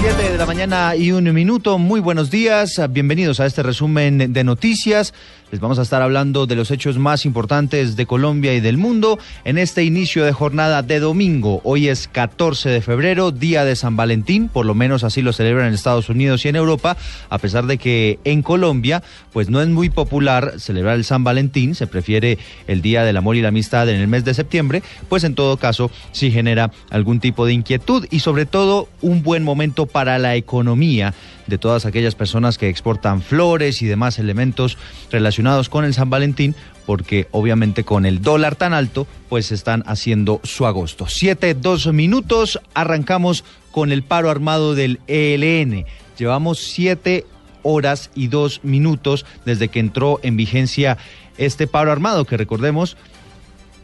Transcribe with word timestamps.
7 0.00 0.30
de 0.30 0.38
la 0.38 0.46
mañana 0.46 0.94
y 0.94 1.10
un 1.10 1.32
minuto. 1.34 1.76
Muy 1.76 1.98
buenos 1.98 2.30
días. 2.30 2.80
Bienvenidos 2.90 3.40
a 3.40 3.46
este 3.46 3.64
resumen 3.64 4.32
de 4.32 4.44
noticias. 4.44 5.12
Les 5.50 5.60
vamos 5.60 5.78
a 5.78 5.82
estar 5.82 6.02
hablando 6.02 6.46
de 6.46 6.56
los 6.56 6.70
hechos 6.70 6.98
más 6.98 7.24
importantes 7.24 7.96
de 7.96 8.04
Colombia 8.04 8.52
y 8.52 8.60
del 8.60 8.76
mundo 8.76 9.18
en 9.44 9.56
este 9.56 9.82
inicio 9.82 10.26
de 10.26 10.32
jornada 10.32 10.82
de 10.82 11.00
domingo. 11.00 11.62
Hoy 11.64 11.88
es 11.88 12.06
14 12.06 12.68
de 12.68 12.82
febrero, 12.82 13.30
día 13.30 13.64
de 13.64 13.74
San 13.74 13.96
Valentín, 13.96 14.50
por 14.50 14.66
lo 14.66 14.74
menos 14.74 15.04
así 15.04 15.22
lo 15.22 15.32
celebran 15.32 15.68
en 15.68 15.72
Estados 15.72 16.10
Unidos 16.10 16.44
y 16.44 16.48
en 16.48 16.56
Europa, 16.56 16.98
a 17.30 17.38
pesar 17.38 17.64
de 17.64 17.78
que 17.78 18.18
en 18.24 18.42
Colombia 18.42 19.02
pues 19.32 19.48
no 19.48 19.62
es 19.62 19.68
muy 19.68 19.88
popular 19.88 20.54
celebrar 20.58 20.96
el 20.96 21.04
San 21.04 21.24
Valentín, 21.24 21.74
se 21.74 21.86
prefiere 21.86 22.36
el 22.66 22.82
Día 22.82 23.02
del 23.04 23.16
Amor 23.16 23.36
y 23.36 23.40
la 23.40 23.48
Amistad 23.48 23.88
en 23.88 24.00
el 24.02 24.06
mes 24.06 24.26
de 24.26 24.34
septiembre, 24.34 24.82
pues 25.08 25.24
en 25.24 25.34
todo 25.34 25.56
caso 25.56 25.90
sí 26.12 26.30
genera 26.30 26.72
algún 26.90 27.20
tipo 27.20 27.46
de 27.46 27.54
inquietud 27.54 28.06
y 28.10 28.20
sobre 28.20 28.44
todo 28.44 28.90
un 29.00 29.22
buen 29.22 29.44
momento 29.44 29.86
para 29.86 30.18
la 30.18 30.36
economía 30.36 31.14
de 31.48 31.58
todas 31.58 31.86
aquellas 31.86 32.14
personas 32.14 32.58
que 32.58 32.68
exportan 32.68 33.22
flores 33.22 33.82
y 33.82 33.86
demás 33.86 34.18
elementos 34.18 34.78
relacionados 35.10 35.68
con 35.68 35.84
el 35.84 35.94
San 35.94 36.10
Valentín, 36.10 36.54
porque 36.86 37.26
obviamente 37.32 37.84
con 37.84 38.06
el 38.06 38.22
dólar 38.22 38.54
tan 38.54 38.74
alto, 38.74 39.06
pues 39.28 39.50
están 39.50 39.82
haciendo 39.86 40.40
su 40.44 40.66
agosto. 40.66 41.06
Siete, 41.08 41.54
dos 41.54 41.92
minutos, 41.92 42.60
arrancamos 42.74 43.44
con 43.72 43.90
el 43.90 44.02
paro 44.02 44.30
armado 44.30 44.74
del 44.74 45.00
ELN. 45.08 45.84
Llevamos 46.18 46.58
siete 46.58 47.26
horas 47.62 48.10
y 48.14 48.28
dos 48.28 48.60
minutos 48.62 49.26
desde 49.44 49.68
que 49.68 49.80
entró 49.80 50.20
en 50.22 50.36
vigencia 50.36 50.98
este 51.38 51.66
paro 51.66 51.92
armado, 51.92 52.24
que 52.24 52.36
recordemos 52.36 52.96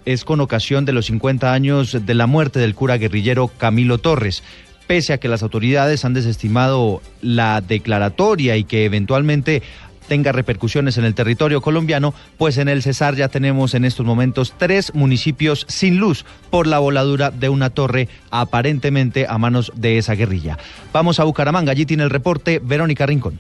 es 0.04 0.24
con 0.24 0.40
ocasión 0.40 0.84
de 0.84 0.92
los 0.92 1.06
50 1.06 1.52
años 1.52 1.96
de 2.04 2.14
la 2.14 2.26
muerte 2.26 2.58
del 2.58 2.74
cura 2.74 2.98
guerrillero 2.98 3.48
Camilo 3.48 3.98
Torres 3.98 4.42
pese 4.86 5.12
a 5.12 5.18
que 5.18 5.28
las 5.28 5.42
autoridades 5.42 6.04
han 6.04 6.14
desestimado 6.14 7.02
la 7.22 7.60
declaratoria 7.60 8.56
y 8.56 8.64
que 8.64 8.84
eventualmente 8.84 9.62
tenga 10.08 10.32
repercusiones 10.32 10.98
en 10.98 11.04
el 11.04 11.14
territorio 11.14 11.60
colombiano, 11.60 12.14
pues 12.36 12.58
en 12.58 12.68
el 12.68 12.82
Cesar 12.82 13.16
ya 13.16 13.28
tenemos 13.28 13.74
en 13.74 13.84
estos 13.84 14.04
momentos 14.04 14.54
tres 14.56 14.94
municipios 14.94 15.64
sin 15.68 15.98
luz 15.98 16.24
por 16.50 16.66
la 16.66 16.78
voladura 16.78 17.30
de 17.30 17.48
una 17.48 17.70
torre 17.70 18.08
aparentemente 18.30 19.26
a 19.28 19.38
manos 19.38 19.72
de 19.74 19.98
esa 19.98 20.14
guerrilla. 20.14 20.58
Vamos 20.92 21.20
a 21.20 21.24
Bucaramanga, 21.24 21.72
allí 21.72 21.86
tiene 21.86 22.04
el 22.04 22.10
reporte 22.10 22.60
Verónica 22.62 23.06
Rincón. 23.06 23.38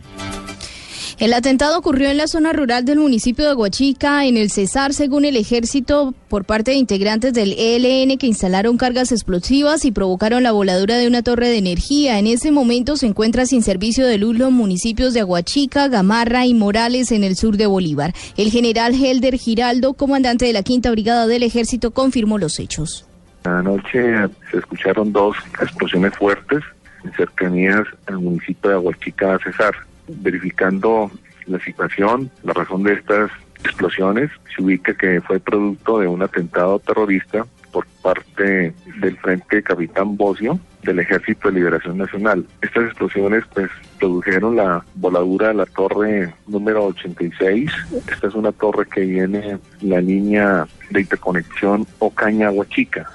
El 1.18 1.32
atentado 1.32 1.78
ocurrió 1.78 2.10
en 2.10 2.16
la 2.16 2.26
zona 2.26 2.52
rural 2.52 2.84
del 2.84 2.98
municipio 2.98 3.46
de 3.46 3.54
Huachica, 3.54 4.26
en 4.26 4.36
el 4.36 4.50
Cesar, 4.50 4.92
según 4.92 5.24
el 5.24 5.36
ejército, 5.36 6.12
por 6.28 6.44
parte 6.44 6.72
de 6.72 6.76
integrantes 6.76 7.32
del 7.32 7.52
ELN 7.52 8.18
que 8.18 8.26
instalaron 8.26 8.76
cargas 8.76 9.12
explosivas 9.12 9.84
y 9.84 9.92
provocaron 9.92 10.42
la 10.42 10.50
voladura 10.50 10.96
de 10.96 11.06
una 11.06 11.22
torre 11.22 11.48
de 11.48 11.58
energía. 11.58 12.18
En 12.18 12.26
ese 12.26 12.50
momento 12.50 12.96
se 12.96 13.06
encuentra 13.06 13.46
sin 13.46 13.62
servicio 13.62 14.04
de 14.08 14.18
luz 14.18 14.36
los 14.36 14.50
municipios 14.50 15.14
de 15.14 15.20
Aguachica, 15.20 15.86
Gamarra 15.86 16.46
y 16.46 16.54
Morales 16.54 17.12
en 17.12 17.22
el 17.22 17.36
sur 17.36 17.56
de 17.56 17.66
Bolívar. 17.66 18.12
El 18.36 18.50
general 18.50 18.94
Helder 18.94 19.36
Giraldo, 19.36 19.94
comandante 19.94 20.46
de 20.46 20.52
la 20.52 20.64
Quinta 20.64 20.90
Brigada 20.90 21.28
del 21.28 21.44
Ejército, 21.44 21.92
confirmó 21.92 22.38
los 22.38 22.58
hechos. 22.58 23.06
Anoche 23.44 24.02
se 24.50 24.58
escucharon 24.58 25.12
dos 25.12 25.36
explosiones 25.62 26.12
fuertes 26.16 26.64
en 27.04 27.12
cercanías 27.12 27.84
al 28.06 28.18
municipio 28.18 28.70
de 28.70 28.76
Aguachica, 28.76 29.38
Cesar 29.44 29.74
verificando 30.08 31.10
la 31.46 31.58
situación, 31.60 32.30
la 32.42 32.52
razón 32.52 32.82
de 32.82 32.94
estas 32.94 33.30
explosiones, 33.64 34.30
se 34.54 34.62
ubica 34.62 34.94
que 34.94 35.20
fue 35.20 35.40
producto 35.40 35.98
de 35.98 36.06
un 36.06 36.22
atentado 36.22 36.78
terrorista 36.78 37.46
por 37.72 37.86
parte 38.02 38.72
del 39.00 39.16
Frente 39.18 39.62
Capitán 39.62 40.16
Bocio 40.16 40.60
del 40.82 41.00
Ejército 41.00 41.48
de 41.48 41.54
Liberación 41.54 41.98
Nacional. 41.98 42.46
Estas 42.62 42.84
explosiones 42.84 43.44
pues 43.52 43.70
produjeron 43.98 44.56
la 44.56 44.84
voladura 44.94 45.48
de 45.48 45.54
la 45.54 45.66
torre 45.66 46.32
número 46.46 46.84
86. 46.86 47.70
Esta 48.06 48.28
es 48.28 48.34
una 48.34 48.52
torre 48.52 48.86
que 48.86 49.00
viene 49.00 49.58
la 49.80 50.00
línea 50.00 50.66
de 50.90 51.00
interconexión 51.00 51.86
Ocaña-Huachica. 51.98 53.10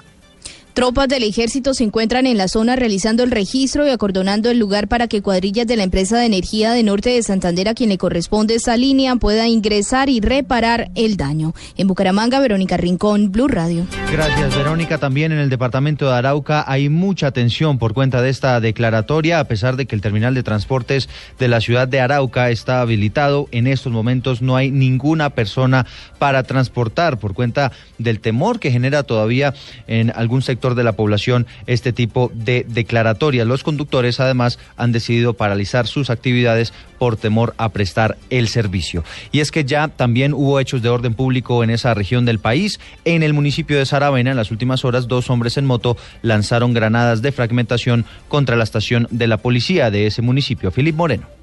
Tropas 0.79 1.09
del 1.09 1.23
ejército 1.23 1.73
se 1.73 1.83
encuentran 1.83 2.25
en 2.25 2.37
la 2.37 2.47
zona 2.47 2.77
realizando 2.77 3.23
el 3.23 3.31
registro 3.31 3.85
y 3.85 3.89
acordonando 3.89 4.49
el 4.49 4.59
lugar 4.59 4.87
para 4.87 5.09
que 5.09 5.21
cuadrillas 5.21 5.67
de 5.67 5.75
la 5.75 5.83
empresa 5.83 6.17
de 6.17 6.25
energía 6.25 6.71
de 6.71 6.83
Norte 6.83 7.09
de 7.09 7.21
Santander, 7.21 7.67
a 7.67 7.73
quien 7.73 7.89
le 7.89 7.97
corresponde 7.97 8.55
esa 8.55 8.77
línea, 8.77 9.13
pueda 9.17 9.45
ingresar 9.49 10.07
y 10.07 10.21
reparar 10.21 10.89
el 10.95 11.17
daño. 11.17 11.53
En 11.75 11.89
Bucaramanga, 11.89 12.39
Verónica 12.39 12.77
Rincón, 12.77 13.29
Blue 13.29 13.49
Radio. 13.49 13.85
Gracias, 14.09 14.55
Verónica. 14.55 14.97
También 14.99 15.33
en 15.33 15.39
el 15.39 15.49
departamento 15.49 16.05
de 16.05 16.15
Arauca 16.15 16.63
hay 16.65 16.87
mucha 16.87 17.31
tensión 17.31 17.77
por 17.77 17.93
cuenta 17.93 18.21
de 18.21 18.29
esta 18.29 18.61
declaratoria, 18.61 19.41
a 19.41 19.43
pesar 19.43 19.75
de 19.75 19.85
que 19.85 19.95
el 19.95 20.01
terminal 20.01 20.33
de 20.33 20.43
transportes 20.43 21.09
de 21.37 21.49
la 21.49 21.59
ciudad 21.59 21.89
de 21.89 21.99
Arauca 21.99 22.51
está 22.51 22.79
habilitado. 22.79 23.49
En 23.51 23.67
estos 23.67 23.91
momentos 23.91 24.41
no 24.41 24.55
hay 24.55 24.71
ninguna 24.71 25.31
persona 25.31 25.85
para 26.19 26.43
transportar 26.43 27.19
por 27.19 27.33
cuenta 27.33 27.73
del 27.97 28.21
temor 28.21 28.61
que 28.61 28.71
genera 28.71 29.03
todavía 29.03 29.53
en 29.85 30.13
algún 30.15 30.41
sector 30.41 30.68
de 30.75 30.83
la 30.83 30.93
población 30.93 31.47
este 31.67 31.93
tipo 31.93 32.31
de 32.33 32.65
declaratorias. 32.67 33.47
Los 33.47 33.63
conductores 33.63 34.19
además 34.19 34.59
han 34.77 34.91
decidido 34.91 35.33
paralizar 35.33 35.87
sus 35.87 36.09
actividades 36.09 36.73
por 36.97 37.17
temor 37.17 37.53
a 37.57 37.69
prestar 37.69 38.17
el 38.29 38.47
servicio. 38.47 39.03
Y 39.31 39.39
es 39.39 39.51
que 39.51 39.65
ya 39.65 39.87
también 39.87 40.33
hubo 40.33 40.59
hechos 40.59 40.81
de 40.81 40.89
orden 40.89 41.13
público 41.13 41.63
en 41.63 41.69
esa 41.69 41.93
región 41.93 42.25
del 42.25 42.39
país. 42.39 42.79
En 43.05 43.23
el 43.23 43.33
municipio 43.33 43.77
de 43.77 43.85
Saravena, 43.85 44.31
en 44.31 44.37
las 44.37 44.51
últimas 44.51 44.85
horas, 44.85 45.07
dos 45.07 45.29
hombres 45.29 45.57
en 45.57 45.65
moto 45.65 45.97
lanzaron 46.21 46.73
granadas 46.73 47.21
de 47.21 47.31
fragmentación 47.31 48.05
contra 48.27 48.55
la 48.55 48.63
estación 48.63 49.07
de 49.11 49.27
la 49.27 49.37
policía 49.37 49.91
de 49.91 50.07
ese 50.07 50.21
municipio. 50.21 50.71
Filip 50.71 50.95
Moreno. 50.95 51.38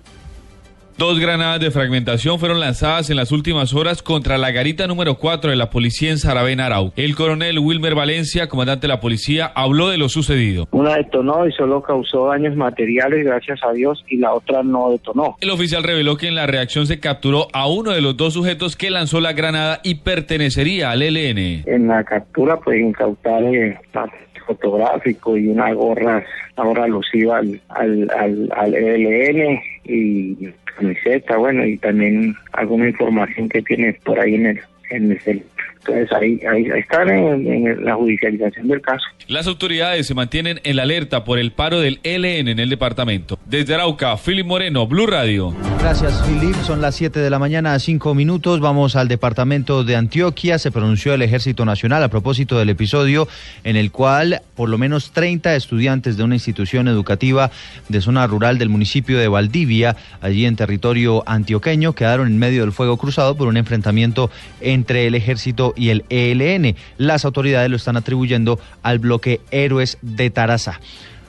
Dos 0.98 1.20
granadas 1.20 1.60
de 1.60 1.70
fragmentación 1.70 2.38
fueron 2.38 2.58
lanzadas 2.58 3.10
en 3.10 3.16
las 3.16 3.30
últimas 3.30 3.74
horas 3.74 4.02
contra 4.02 4.38
la 4.38 4.50
garita 4.50 4.86
número 4.86 5.16
4 5.16 5.50
de 5.50 5.56
la 5.56 5.68
policía 5.68 6.10
en 6.10 6.16
Saravena, 6.16 6.64
Arau. 6.64 6.94
El 6.96 7.14
coronel 7.14 7.58
Wilmer 7.58 7.94
Valencia, 7.94 8.48
comandante 8.48 8.86
de 8.86 8.94
la 8.94 9.00
policía, 9.00 9.52
habló 9.54 9.90
de 9.90 9.98
lo 9.98 10.08
sucedido. 10.08 10.68
Una 10.70 10.96
detonó 10.96 11.46
y 11.46 11.52
solo 11.52 11.82
causó 11.82 12.28
daños 12.28 12.56
materiales, 12.56 13.26
gracias 13.26 13.60
a 13.62 13.72
Dios, 13.72 14.02
y 14.08 14.16
la 14.16 14.32
otra 14.32 14.62
no 14.62 14.88
detonó. 14.88 15.36
El 15.42 15.50
oficial 15.50 15.82
reveló 15.82 16.16
que 16.16 16.28
en 16.28 16.34
la 16.34 16.46
reacción 16.46 16.86
se 16.86 16.98
capturó 16.98 17.48
a 17.52 17.68
uno 17.68 17.90
de 17.90 18.00
los 18.00 18.16
dos 18.16 18.32
sujetos 18.32 18.74
que 18.74 18.88
lanzó 18.88 19.20
la 19.20 19.34
granada 19.34 19.80
y 19.84 19.96
pertenecería 19.96 20.92
al 20.92 21.02
ELN. 21.02 21.64
En 21.66 21.88
la 21.88 22.04
captura 22.04 22.56
pueden 22.56 22.88
incautar 22.88 23.44
eh, 23.44 23.78
fotográfico 24.46 25.36
y 25.36 25.48
una 25.48 25.74
gorra 25.74 26.24
ahora 26.56 26.84
alusiva 26.84 27.36
al, 27.36 27.60
al, 27.68 28.10
al, 28.16 28.50
al 28.50 28.74
ELN 28.74 29.60
y 29.84 30.48
camiseta, 30.76 31.37
bueno, 31.37 31.64
y 31.64 31.76
también 31.78 32.34
alguna 32.53 32.88
información 32.88 33.48
que 33.48 33.62
tiene 33.62 33.94
por 34.04 34.20
ahí 34.20 34.34
en 34.34 34.47
el, 34.47 34.60
en 34.91 35.10
el 35.12 35.42
entonces 35.88 36.12
ahí, 36.12 36.41
ahí, 36.50 36.66
están 36.78 37.08
en, 37.10 37.84
la 37.84 37.94
judicialización 37.94 38.69
del 38.69 38.80
caso. 38.80 39.04
Las 39.28 39.47
autoridades 39.47 40.06
se 40.06 40.14
mantienen 40.14 40.60
en 40.64 40.76
la 40.76 40.82
alerta 40.82 41.24
por 41.24 41.38
el 41.38 41.52
paro 41.52 41.80
del 41.80 42.00
LN 42.04 42.48
en 42.48 42.58
el 42.58 42.69
departamento. 42.69 43.38
Desde 43.47 43.74
Arauca, 43.74 44.16
Philip 44.16 44.46
Moreno, 44.46 44.87
Blue 44.87 45.06
Radio. 45.06 45.55
Gracias, 45.81 46.22
Philip. 46.26 46.55
Son 46.62 46.81
las 46.81 46.94
7 46.96 47.20
de 47.20 47.31
la 47.31 47.38
mañana, 47.38 47.75
a 47.75 47.78
5 47.78 48.14
minutos. 48.14 48.61
Vamos 48.61 48.96
al 48.96 49.08
departamento 49.08 49.84
de 49.84 49.96
Antioquia. 49.96 50.58
Se 50.58 50.70
pronunció 50.70 51.14
el 51.14 51.22
Ejército 51.22 51.64
Nacional 51.64 52.02
a 52.02 52.08
propósito 52.08 52.58
del 52.58 52.70
episodio 52.70 53.28
en 53.64 53.76
el 53.76 53.90
cual 53.90 54.43
por 54.55 54.69
lo 54.69 54.78
menos 54.78 55.12
30 55.12 55.55
estudiantes 55.55 56.16
de 56.16 56.25
una 56.25 56.34
institución 56.34 56.88
educativa 56.88 57.50
de 57.88 58.00
zona 58.00 58.26
rural 58.26 58.58
del 58.58 58.69
municipio 58.69 59.19
de 59.19 59.28
Valdivia, 59.28 59.96
allí 60.20 60.46
en 60.46 60.56
territorio 60.56 61.22
antioqueño, 61.26 61.93
quedaron 61.93 62.26
en 62.26 62.38
medio 62.38 62.62
del 62.62 62.72
fuego 62.72 62.96
cruzado 62.96 63.37
por 63.37 63.49
un 63.49 63.56
enfrentamiento 63.56 64.31
entre 64.61 65.06
el 65.06 65.14
ejército 65.14 65.75
y 65.76 65.90
el 65.90 66.05
ELN. 66.08 66.76
Las 66.99 67.25
autoridades 67.25 67.70
lo 67.70 67.76
están 67.76 67.96
atribuyendo 67.96 68.58
al 68.82 68.99
bloque 68.99 69.40
Héroes 69.50 69.99
de 70.02 70.31
Tarazá. 70.31 70.81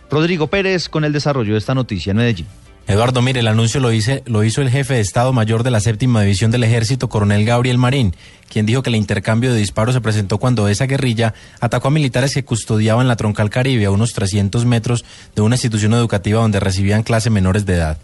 Rodrigo 0.09 0.47
Pérez 0.47 0.89
con 0.89 1.03
el 1.03 1.13
desarrollo 1.13 1.53
de 1.53 1.59
esta 1.59 1.75
noticia 1.75 2.11
en 2.11 2.17
Medellín. 2.17 2.47
Eduardo, 2.87 3.21
mire, 3.21 3.41
el 3.41 3.49
anuncio 3.49 3.81
lo, 3.81 3.91
hice, 3.91 4.23
lo 4.25 4.45
hizo 4.45 4.61
el 4.61 4.69
jefe 4.69 4.93
de 4.93 5.01
Estado 5.01 5.33
Mayor 5.33 5.63
de 5.63 5.71
la 5.71 5.81
Séptima 5.81 6.21
División 6.21 6.51
del 6.51 6.63
Ejército, 6.63 7.09
coronel 7.09 7.43
Gabriel 7.43 7.77
Marín, 7.77 8.15
quien 8.49 8.65
dijo 8.65 8.81
que 8.81 8.89
el 8.89 8.95
intercambio 8.95 9.51
de 9.51 9.59
disparos 9.59 9.93
se 9.93 9.99
presentó 9.99 10.37
cuando 10.37 10.69
esa 10.69 10.85
guerrilla 10.85 11.33
atacó 11.59 11.89
a 11.89 11.91
militares 11.91 12.33
que 12.33 12.45
custodiaban 12.45 13.09
la 13.09 13.17
troncal 13.17 13.49
Caribe 13.49 13.83
a 13.83 13.91
unos 13.91 14.13
300 14.13 14.65
metros 14.65 15.03
de 15.35 15.41
una 15.41 15.55
institución 15.55 15.93
educativa 15.95 16.39
donde 16.39 16.61
recibían 16.61 17.03
clase 17.03 17.29
menores 17.29 17.65
de 17.65 17.73
edad. 17.73 17.97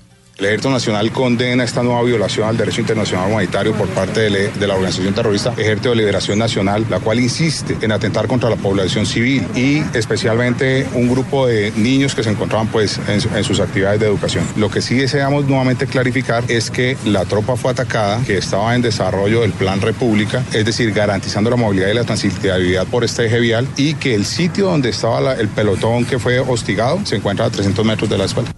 El 0.44 0.48
Ejército 0.48 0.72
Nacional 0.72 1.10
condena 1.14 1.64
esta 1.64 1.84
nueva 1.84 2.04
violación 2.04 2.50
al 2.50 2.58
derecho 2.58 2.82
internacional 2.82 3.32
humanitario 3.32 3.72
por 3.76 3.88
parte 3.88 4.30
de, 4.30 4.68
la 4.68 4.74
organización 4.74 5.14
terrorista 5.14 5.54
Ejército 5.56 5.92
de 5.92 5.96
Liberación 5.96 6.38
Nacional, 6.38 6.86
la 6.90 7.00
cual 7.00 7.22
insiste 7.22 7.78
en 7.80 7.94
atentar 7.94 8.28
contra 8.28 8.50
la 8.50 8.58
población 8.58 9.06
civil 9.06 9.48
y 9.56 9.82
especialmente 9.98 10.86
un 10.96 11.10
grupo 11.10 11.48
de 11.48 11.72
niños 11.78 12.14
que 12.14 12.26
se 12.26 12.30
encontraban 12.30 12.68
pues 12.68 13.00
en, 13.08 13.22
sus 13.46 13.62
actividades 13.62 14.02
de 14.02 14.08
educación. 14.08 14.44
Lo 14.58 14.70
que 14.70 14.82
sí 14.82 14.96
deseamos 14.96 15.46
nuevamente 15.46 15.88
clarificar 15.88 16.44
es 16.50 16.70
que 16.70 16.98
la 17.06 17.24
tropa 17.24 17.56
fue 17.56 17.72
atacada, 17.72 18.22
que 18.26 18.38
estaba 18.38 18.76
en 18.76 18.82
desarrollo 18.82 19.44
del 19.44 19.54
Plan 19.54 19.80
República, 19.80 20.44
es 20.52 20.66
decir, 20.66 20.92
garantizando 20.92 21.52
la 21.52 21.56
movilidad 21.56 21.88
y 21.88 21.94
la 21.94 22.04
transitabilidad 22.04 22.86
por 22.88 23.06
este 23.06 23.28
eje 23.28 23.40
vial 23.40 23.66
y 23.78 23.94
que 23.94 24.14
el 24.14 24.26
sitio 24.26 24.66
donde 24.66 24.90
estaba 24.90 25.36
el 25.36 25.48
pelotón 25.48 26.04
que 26.04 26.20
fue 26.20 26.40
hostigado 26.40 27.00
se 27.06 27.16
encuentra 27.16 27.46
a 27.46 27.50
300 27.50 27.86
metros 27.86 28.10
de 28.10 28.18
la 28.18 28.26
espalda. 28.26 28.52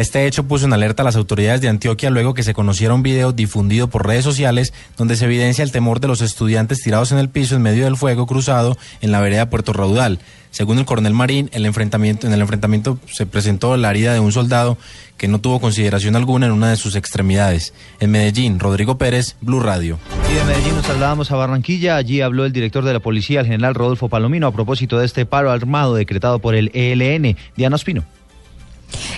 Este 0.00 0.26
hecho 0.26 0.44
puso 0.44 0.64
en 0.64 0.72
alerta 0.72 1.02
a 1.02 1.04
las 1.04 1.16
autoridades 1.16 1.60
de 1.60 1.68
Antioquia 1.68 2.08
luego 2.08 2.32
que 2.32 2.42
se 2.42 2.54
conociera 2.54 2.94
un 2.94 3.02
video 3.02 3.32
difundido 3.32 3.90
por 3.90 4.06
redes 4.06 4.24
sociales 4.24 4.72
donde 4.96 5.14
se 5.14 5.26
evidencia 5.26 5.62
el 5.62 5.72
temor 5.72 6.00
de 6.00 6.08
los 6.08 6.22
estudiantes 6.22 6.80
tirados 6.80 7.12
en 7.12 7.18
el 7.18 7.28
piso 7.28 7.54
en 7.54 7.60
medio 7.60 7.84
del 7.84 7.98
fuego 7.98 8.26
cruzado 8.26 8.78
en 9.02 9.12
la 9.12 9.20
vereda 9.20 9.50
Puerto 9.50 9.74
Raudal. 9.74 10.18
Según 10.52 10.78
el 10.78 10.86
coronel 10.86 11.12
Marín, 11.12 11.50
el 11.52 11.66
enfrentamiento, 11.66 12.26
en 12.26 12.32
el 12.32 12.40
enfrentamiento 12.40 12.98
se 13.12 13.26
presentó 13.26 13.76
la 13.76 13.90
herida 13.90 14.14
de 14.14 14.20
un 14.20 14.32
soldado 14.32 14.78
que 15.18 15.28
no 15.28 15.38
tuvo 15.38 15.60
consideración 15.60 16.16
alguna 16.16 16.46
en 16.46 16.52
una 16.52 16.70
de 16.70 16.76
sus 16.78 16.96
extremidades. 16.96 17.74
En 18.00 18.10
Medellín, 18.10 18.58
Rodrigo 18.58 18.96
Pérez, 18.96 19.36
Blue 19.42 19.60
Radio. 19.60 19.98
Y 20.30 20.34
de 20.34 20.44
Medellín 20.44 20.76
nos 20.76 20.86
trasladábamos 20.86 21.30
a 21.30 21.36
Barranquilla. 21.36 21.96
Allí 21.96 22.22
habló 22.22 22.46
el 22.46 22.52
director 22.52 22.86
de 22.86 22.94
la 22.94 23.00
policía, 23.00 23.40
el 23.40 23.46
general 23.46 23.74
Rodolfo 23.74 24.08
Palomino, 24.08 24.46
a 24.46 24.52
propósito 24.52 24.98
de 24.98 25.04
este 25.04 25.26
paro 25.26 25.50
armado 25.50 25.94
decretado 25.94 26.38
por 26.38 26.54
el 26.54 26.70
ELN. 26.72 27.36
Diana 27.54 27.76
Espino. 27.76 28.02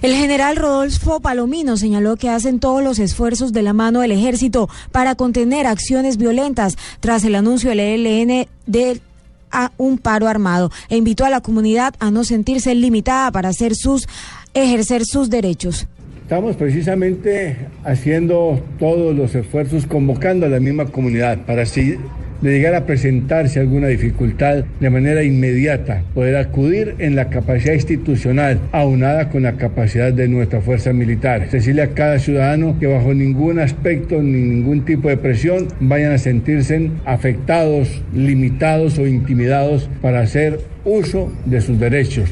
El 0.03 0.15
general 0.15 0.57
Rodolfo 0.57 1.21
Palomino 1.21 1.77
señaló 1.77 2.17
que 2.17 2.29
hacen 2.29 2.61
todos 2.61 2.83
los 2.83 2.99
esfuerzos 2.99 3.53
de 3.53 3.63
la 3.63 3.73
mano 3.73 4.01
del 4.01 4.13
ejército 4.13 4.69
para 4.91 5.15
contener 5.15 5.67
acciones 5.67 6.17
violentas 6.17 6.77
tras 7.01 7.25
el 7.25 7.35
anuncio 7.35 7.71
del 7.71 7.81
ELN 7.81 8.47
de 8.67 9.01
un 9.77 9.99
paro 9.99 10.29
armado 10.29 10.71
e 10.89 10.97
invitó 10.97 11.25
a 11.25 11.31
la 11.31 11.41
comunidad 11.41 11.95
a 11.99 12.11
no 12.11 12.25
sentirse 12.25 12.75
limitada 12.75 13.31
para 13.31 13.51
hacer 13.51 13.75
sus 13.75 14.09
ejercer 14.55 15.05
sus 15.05 15.31
derechos. 15.31 15.87
Estamos 16.23 16.57
precisamente 16.57 17.69
haciendo 17.85 18.63
todos 18.79 19.15
los 19.15 19.35
esfuerzos 19.35 19.87
convocando 19.87 20.47
a 20.47 20.49
la 20.49 20.61
misma 20.61 20.87
comunidad 20.87 21.45
para 21.45 21.63
así 21.63 21.97
de 22.43 22.51
llegar 22.51 22.75
a 22.75 22.87
presentarse 22.87 23.61
alguna 23.61 23.89
dificultad 23.89 24.65
de 24.81 24.91
manera 24.91 25.23
inmediata, 25.23 26.03
poder 26.15 26.37
acudir 26.37 26.97
en 26.99 27.17
la 27.17 27.31
capacidad 27.31 27.75
institucional 27.75 28.59
aunada 28.73 29.31
con 29.31 29.45
la 29.45 29.53
capacidad 29.53 30.13
de 30.13 30.29
nuestra 30.29 30.61
fuerza 30.61 30.93
militar. 30.93 31.49
Decirle 31.51 31.83
a 31.83 31.95
cada 31.95 32.19
ciudadano 32.19 32.77
que 32.79 32.87
bajo 32.87 33.15
ningún 33.15 33.59
aspecto 33.59 34.21
ni 34.21 34.43
ningún 34.43 34.85
tipo 34.85 35.09
de 35.09 35.17
presión 35.17 35.69
vayan 35.81 36.13
a 36.13 36.19
sentirse 36.19 36.91
afectados, 37.05 38.03
limitados 38.15 38.99
o 38.99 39.07
intimidados 39.07 39.89
para 40.01 40.21
hacer 40.21 40.61
uso 40.85 41.33
de 41.47 41.61
sus 41.61 41.79
derechos. 41.79 42.31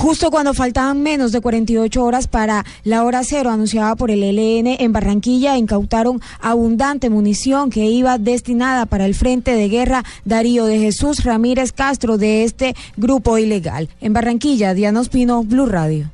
Justo 0.00 0.30
cuando 0.30 0.54
faltaban 0.54 1.02
menos 1.02 1.30
de 1.30 1.42
48 1.42 2.02
horas 2.02 2.26
para 2.26 2.64
la 2.84 3.04
hora 3.04 3.22
cero 3.22 3.50
anunciada 3.50 3.96
por 3.96 4.10
el 4.10 4.22
ELN 4.22 4.78
en 4.80 4.92
Barranquilla, 4.94 5.58
incautaron 5.58 6.22
abundante 6.40 7.10
munición 7.10 7.68
que 7.68 7.84
iba 7.84 8.16
destinada 8.16 8.86
para 8.86 9.04
el 9.04 9.14
Frente 9.14 9.52
de 9.52 9.68
Guerra 9.68 10.02
Darío 10.24 10.64
de 10.64 10.78
Jesús 10.78 11.22
Ramírez 11.22 11.72
Castro 11.72 12.16
de 12.16 12.44
este 12.44 12.74
grupo 12.96 13.36
ilegal. 13.36 13.90
En 14.00 14.14
Barranquilla, 14.14 14.72
Diana 14.72 15.00
Ospino, 15.00 15.44
Blue 15.44 15.66
Radio. 15.66 16.10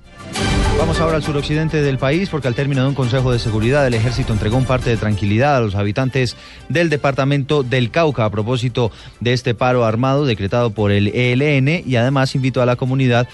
Vamos 0.79 1.01
ahora 1.01 1.17
al 1.17 1.23
suroccidente 1.23 1.81
del 1.81 1.97
país 1.97 2.29
porque 2.29 2.49
al 2.49 2.55
término 2.55 2.83
de 2.83 2.89
un 2.89 2.95
consejo 2.95 3.33
de 3.33 3.39
seguridad 3.39 3.87
el 3.87 3.95
ejército 3.95 4.33
entregó 4.33 4.59
un 4.59 4.67
parte 4.67 4.91
de 4.91 4.99
tranquilidad 4.99 5.57
a 5.57 5.61
los 5.61 5.75
habitantes 5.75 6.37
del 6.69 6.91
departamento 6.91 7.63
del 7.63 7.91
Cauca 7.91 8.27
a 8.27 8.31
propósito 8.31 8.91
de 9.21 9.33
este 9.33 9.55
paro 9.55 9.85
armado 9.87 10.27
decretado 10.27 10.71
por 10.71 10.91
el 10.91 11.09
ELN 11.09 11.83
y 11.87 11.97
además 11.97 12.35
invitó 12.35 12.61
a 12.61 12.67
la 12.67 12.77
comunidad 12.77 13.27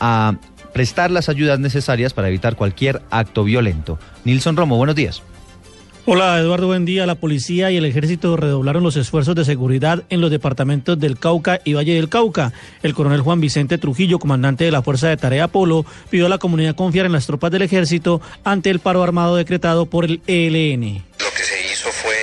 a 0.00 0.36
prestar 0.72 1.10
las 1.10 1.28
ayudas 1.28 1.58
necesarias 1.58 2.12
para 2.12 2.28
evitar 2.28 2.56
cualquier 2.56 3.02
acto 3.10 3.44
violento. 3.44 3.98
Nilson 4.24 4.56
Romo, 4.56 4.76
buenos 4.76 4.96
días. 4.96 5.22
Hola 6.10 6.38
Eduardo, 6.38 6.68
buen 6.68 6.86
día. 6.86 7.04
La 7.04 7.16
policía 7.16 7.70
y 7.70 7.76
el 7.76 7.84
ejército 7.84 8.34
redoblaron 8.38 8.82
los 8.82 8.96
esfuerzos 8.96 9.34
de 9.34 9.44
seguridad 9.44 10.04
en 10.08 10.22
los 10.22 10.30
departamentos 10.30 10.98
del 10.98 11.18
Cauca 11.18 11.60
y 11.64 11.74
Valle 11.74 11.96
del 11.96 12.08
Cauca. 12.08 12.54
El 12.82 12.94
coronel 12.94 13.20
Juan 13.20 13.42
Vicente 13.42 13.76
Trujillo, 13.76 14.18
comandante 14.18 14.64
de 14.64 14.70
la 14.70 14.80
Fuerza 14.80 15.08
de 15.08 15.18
Tarea 15.18 15.48
Polo, 15.48 15.84
pidió 16.08 16.24
a 16.24 16.30
la 16.30 16.38
comunidad 16.38 16.76
confiar 16.76 17.04
en 17.04 17.12
las 17.12 17.26
tropas 17.26 17.50
del 17.50 17.60
ejército 17.60 18.22
ante 18.42 18.70
el 18.70 18.78
paro 18.78 19.02
armado 19.02 19.36
decretado 19.36 19.84
por 19.84 20.06
el 20.06 20.22
ELN. 20.26 21.04
Lo 21.20 21.30
que 21.36 21.42
se 21.42 21.70
hizo 21.70 21.90
fue 21.90 22.16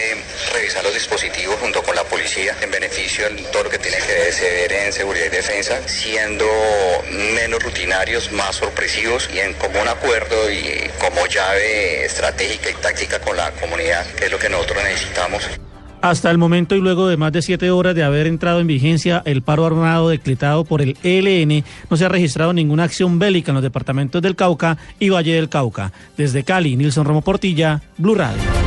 revisar 0.56 0.84
los 0.84 0.94
dispositivos 0.96 1.56
junto 1.62 1.84
con 1.84 1.95
la 1.95 1.95
en 2.38 2.70
beneficio 2.70 3.30
de 3.30 3.42
todo 3.44 3.64
lo 3.64 3.70
que 3.70 3.80
tiene 3.80 3.98
que 3.98 4.14
ver 4.14 4.72
en 4.74 4.92
seguridad 4.92 5.28
y 5.28 5.30
defensa, 5.30 5.88
siendo 5.88 6.46
menos 7.34 7.64
rutinarios, 7.64 8.30
más 8.34 8.58
sorpresivos 8.58 9.30
y 9.34 9.40
en 9.40 9.54
común 9.54 9.88
acuerdo 9.88 10.52
y 10.52 10.90
como 11.00 11.26
llave 11.28 12.04
estratégica 12.04 12.70
y 12.70 12.74
táctica 12.74 13.20
con 13.22 13.38
la 13.38 13.52
comunidad, 13.52 14.06
que 14.16 14.26
es 14.26 14.32
lo 14.32 14.38
que 14.38 14.50
nosotros 14.50 14.84
necesitamos. 14.84 15.44
Hasta 16.02 16.30
el 16.30 16.38
momento 16.38 16.76
y 16.76 16.82
luego 16.82 17.08
de 17.08 17.16
más 17.16 17.32
de 17.32 17.42
siete 17.42 17.72
horas 17.72 17.96
de 17.96 18.04
haber 18.04 18.28
entrado 18.28 18.60
en 18.60 18.68
vigencia 18.68 19.24
el 19.26 19.42
paro 19.42 19.66
armado 19.66 20.10
decretado 20.10 20.66
por 20.66 20.82
el 20.82 20.98
ELN, 21.04 21.64
no 21.90 21.96
se 21.96 22.04
ha 22.04 22.10
registrado 22.10 22.52
ninguna 22.52 22.84
acción 22.84 23.18
bélica 23.18 23.52
en 23.52 23.56
los 23.56 23.64
departamentos 23.64 24.22
del 24.22 24.36
Cauca 24.36 24.78
y 25.00 25.10
Valle 25.10 25.34
del 25.34 25.48
Cauca. 25.48 25.94
Desde 26.18 26.44
Cali, 26.44 26.76
Nilson 26.76 27.06
Romo 27.06 27.22
Portilla, 27.22 27.82
Blue 27.98 28.14
Radio. 28.14 28.65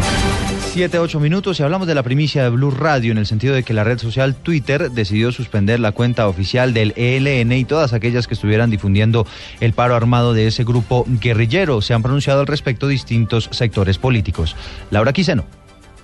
Siete, 0.71 0.99
ocho 0.99 1.19
minutos 1.19 1.59
y 1.59 1.63
hablamos 1.63 1.89
de 1.89 1.95
la 1.95 2.03
primicia 2.03 2.45
de 2.45 2.51
Blue 2.51 2.71
Radio 2.71 3.11
en 3.11 3.19
el 3.19 3.27
sentido 3.27 3.55
de 3.55 3.63
que 3.63 3.73
la 3.73 3.85
red 3.85 3.99
social 3.99 4.37
Twitter 4.37 4.93
decidió 4.93 5.33
suspender 5.33 5.81
la 5.81 5.93
cuenta 5.93 6.29
oficial 6.29 6.73
del 6.75 6.93
ELN 6.95 7.51
y 7.53 7.65
todas 7.65 7.95
aquellas 7.95 8.29
que 8.29 8.35
estuvieran 8.35 8.71
difundiendo 8.71 9.27
el 9.61 9.73
paro 9.73 9.97
armado 9.97 10.35
de 10.35 10.47
ese 10.47 10.65
grupo 10.65 11.05
guerrillero. 11.09 11.81
Se 11.81 11.95
han 11.95 12.03
pronunciado 12.03 12.41
al 12.41 12.47
respecto 12.47 12.87
distintos 12.87 13.49
sectores 13.51 13.99
políticos. 13.99 14.55
Laura 14.91 15.13
Quiseno. 15.13 15.58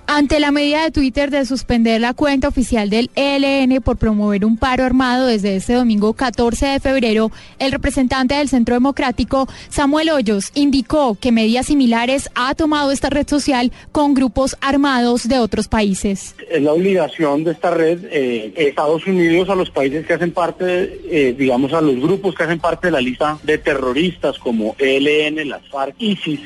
Ante 0.07 0.39
la 0.39 0.51
medida 0.51 0.83
de 0.83 0.91
Twitter 0.91 1.31
de 1.31 1.45
suspender 1.45 1.99
la 1.99 2.13
cuenta 2.13 2.47
oficial 2.47 2.91
del 2.91 3.09
ELN 3.15 3.81
por 3.81 3.97
promover 3.97 4.45
un 4.45 4.55
paro 4.55 4.83
armado 4.83 5.25
desde 5.25 5.55
este 5.55 5.73
domingo 5.73 6.13
14 6.13 6.67
de 6.67 6.79
febrero, 6.79 7.31
el 7.57 7.71
representante 7.71 8.35
del 8.35 8.47
Centro 8.47 8.75
Democrático, 8.75 9.47
Samuel 9.69 10.11
Hoyos, 10.11 10.51
indicó 10.53 11.17
que 11.19 11.31
medidas 11.31 11.65
similares 11.65 12.29
ha 12.35 12.53
tomado 12.53 12.91
esta 12.91 13.09
red 13.09 13.27
social 13.27 13.71
con 13.91 14.13
grupos 14.13 14.55
armados 14.61 15.27
de 15.27 15.39
otros 15.39 15.67
países. 15.67 16.35
Es 16.51 16.61
la 16.61 16.73
obligación 16.73 17.43
de 17.43 17.53
esta 17.53 17.71
red, 17.71 18.05
eh, 18.11 18.53
Estados 18.55 19.07
Unidos, 19.07 19.49
a 19.49 19.55
los 19.55 19.71
países 19.71 20.05
que 20.05 20.13
hacen 20.13 20.31
parte, 20.31 21.01
eh, 21.09 21.35
digamos, 21.37 21.73
a 21.73 21.81
los 21.81 21.99
grupos 21.99 22.35
que 22.35 22.43
hacen 22.43 22.59
parte 22.59 22.87
de 22.87 22.91
la 22.91 23.01
lista 23.01 23.39
de 23.41 23.57
terroristas 23.57 24.37
como 24.37 24.75
ELN, 24.77 25.49
las 25.49 25.67
FARC, 25.67 25.95
ISIS, 25.97 26.41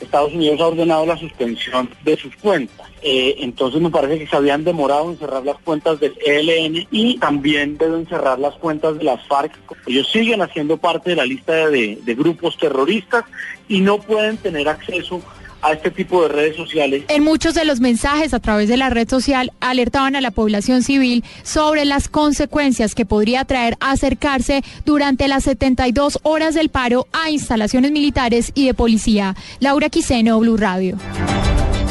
Estados 0.00 0.32
Unidos 0.32 0.60
ha 0.60 0.66
ordenado 0.66 1.06
la 1.06 1.16
suspensión 1.16 1.88
de 2.04 2.16
sus 2.16 2.34
cuentas. 2.36 2.88
Eh, 3.02 3.36
entonces 3.40 3.80
me 3.80 3.90
parece 3.90 4.18
que 4.18 4.26
se 4.26 4.36
habían 4.36 4.64
demorado 4.64 5.10
en 5.10 5.18
cerrar 5.18 5.44
las 5.44 5.58
cuentas 5.58 6.00
del 6.00 6.14
ELN 6.24 6.86
y 6.90 7.18
también 7.18 7.76
deben 7.76 8.06
cerrar 8.06 8.38
las 8.38 8.54
cuentas 8.54 8.96
de 8.98 9.04
las 9.04 9.26
FARC. 9.26 9.52
Ellos 9.86 10.10
siguen 10.10 10.40
haciendo 10.40 10.78
parte 10.78 11.10
de 11.10 11.16
la 11.16 11.26
lista 11.26 11.68
de, 11.68 11.98
de 12.02 12.14
grupos 12.14 12.56
terroristas 12.56 13.24
y 13.68 13.80
no 13.80 13.98
pueden 13.98 14.38
tener 14.38 14.68
acceso 14.68 15.20
a 15.64 15.72
este 15.72 15.90
tipo 15.90 16.22
de 16.22 16.28
redes 16.28 16.56
sociales. 16.56 17.04
En 17.08 17.24
muchos 17.24 17.54
de 17.54 17.64
los 17.64 17.80
mensajes 17.80 18.34
a 18.34 18.40
través 18.40 18.68
de 18.68 18.76
la 18.76 18.90
red 18.90 19.08
social 19.08 19.52
alertaban 19.60 20.14
a 20.14 20.20
la 20.20 20.30
población 20.30 20.82
civil 20.82 21.24
sobre 21.42 21.84
las 21.84 22.08
consecuencias 22.08 22.94
que 22.94 23.06
podría 23.06 23.44
traer 23.44 23.76
acercarse 23.80 24.62
durante 24.84 25.26
las 25.26 25.44
72 25.44 26.18
horas 26.22 26.54
del 26.54 26.68
paro 26.68 27.06
a 27.12 27.30
instalaciones 27.30 27.92
militares 27.92 28.52
y 28.54 28.66
de 28.66 28.74
policía. 28.74 29.34
Laura 29.60 29.88
Quiseno, 29.88 30.38
Blue 30.38 30.56
Radio. 30.56 30.98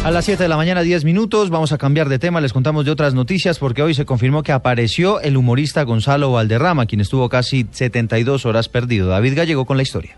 A 0.03 0.11
las 0.11 0.25
7 0.25 0.43
de 0.43 0.49
la 0.49 0.57
mañana, 0.57 0.81
10 0.81 1.05
minutos, 1.05 1.49
vamos 1.49 1.71
a 1.71 1.77
cambiar 1.77 2.09
de 2.09 2.19
tema, 2.19 2.41
les 2.41 2.51
contamos 2.51 2.83
de 2.83 2.91
otras 2.91 3.13
noticias 3.13 3.57
porque 3.57 3.81
hoy 3.81 3.93
se 3.93 4.05
confirmó 4.05 4.43
que 4.43 4.51
apareció 4.51 5.21
el 5.21 5.37
humorista 5.37 5.83
Gonzalo 5.83 6.31
Valderrama, 6.33 6.85
quien 6.87 6.99
estuvo 6.99 7.29
casi 7.29 7.65
72 7.71 8.45
horas 8.45 8.67
perdido. 8.67 9.07
David 9.07 9.37
Gallego 9.37 9.65
con 9.65 9.77
la 9.77 9.83
historia. 9.83 10.17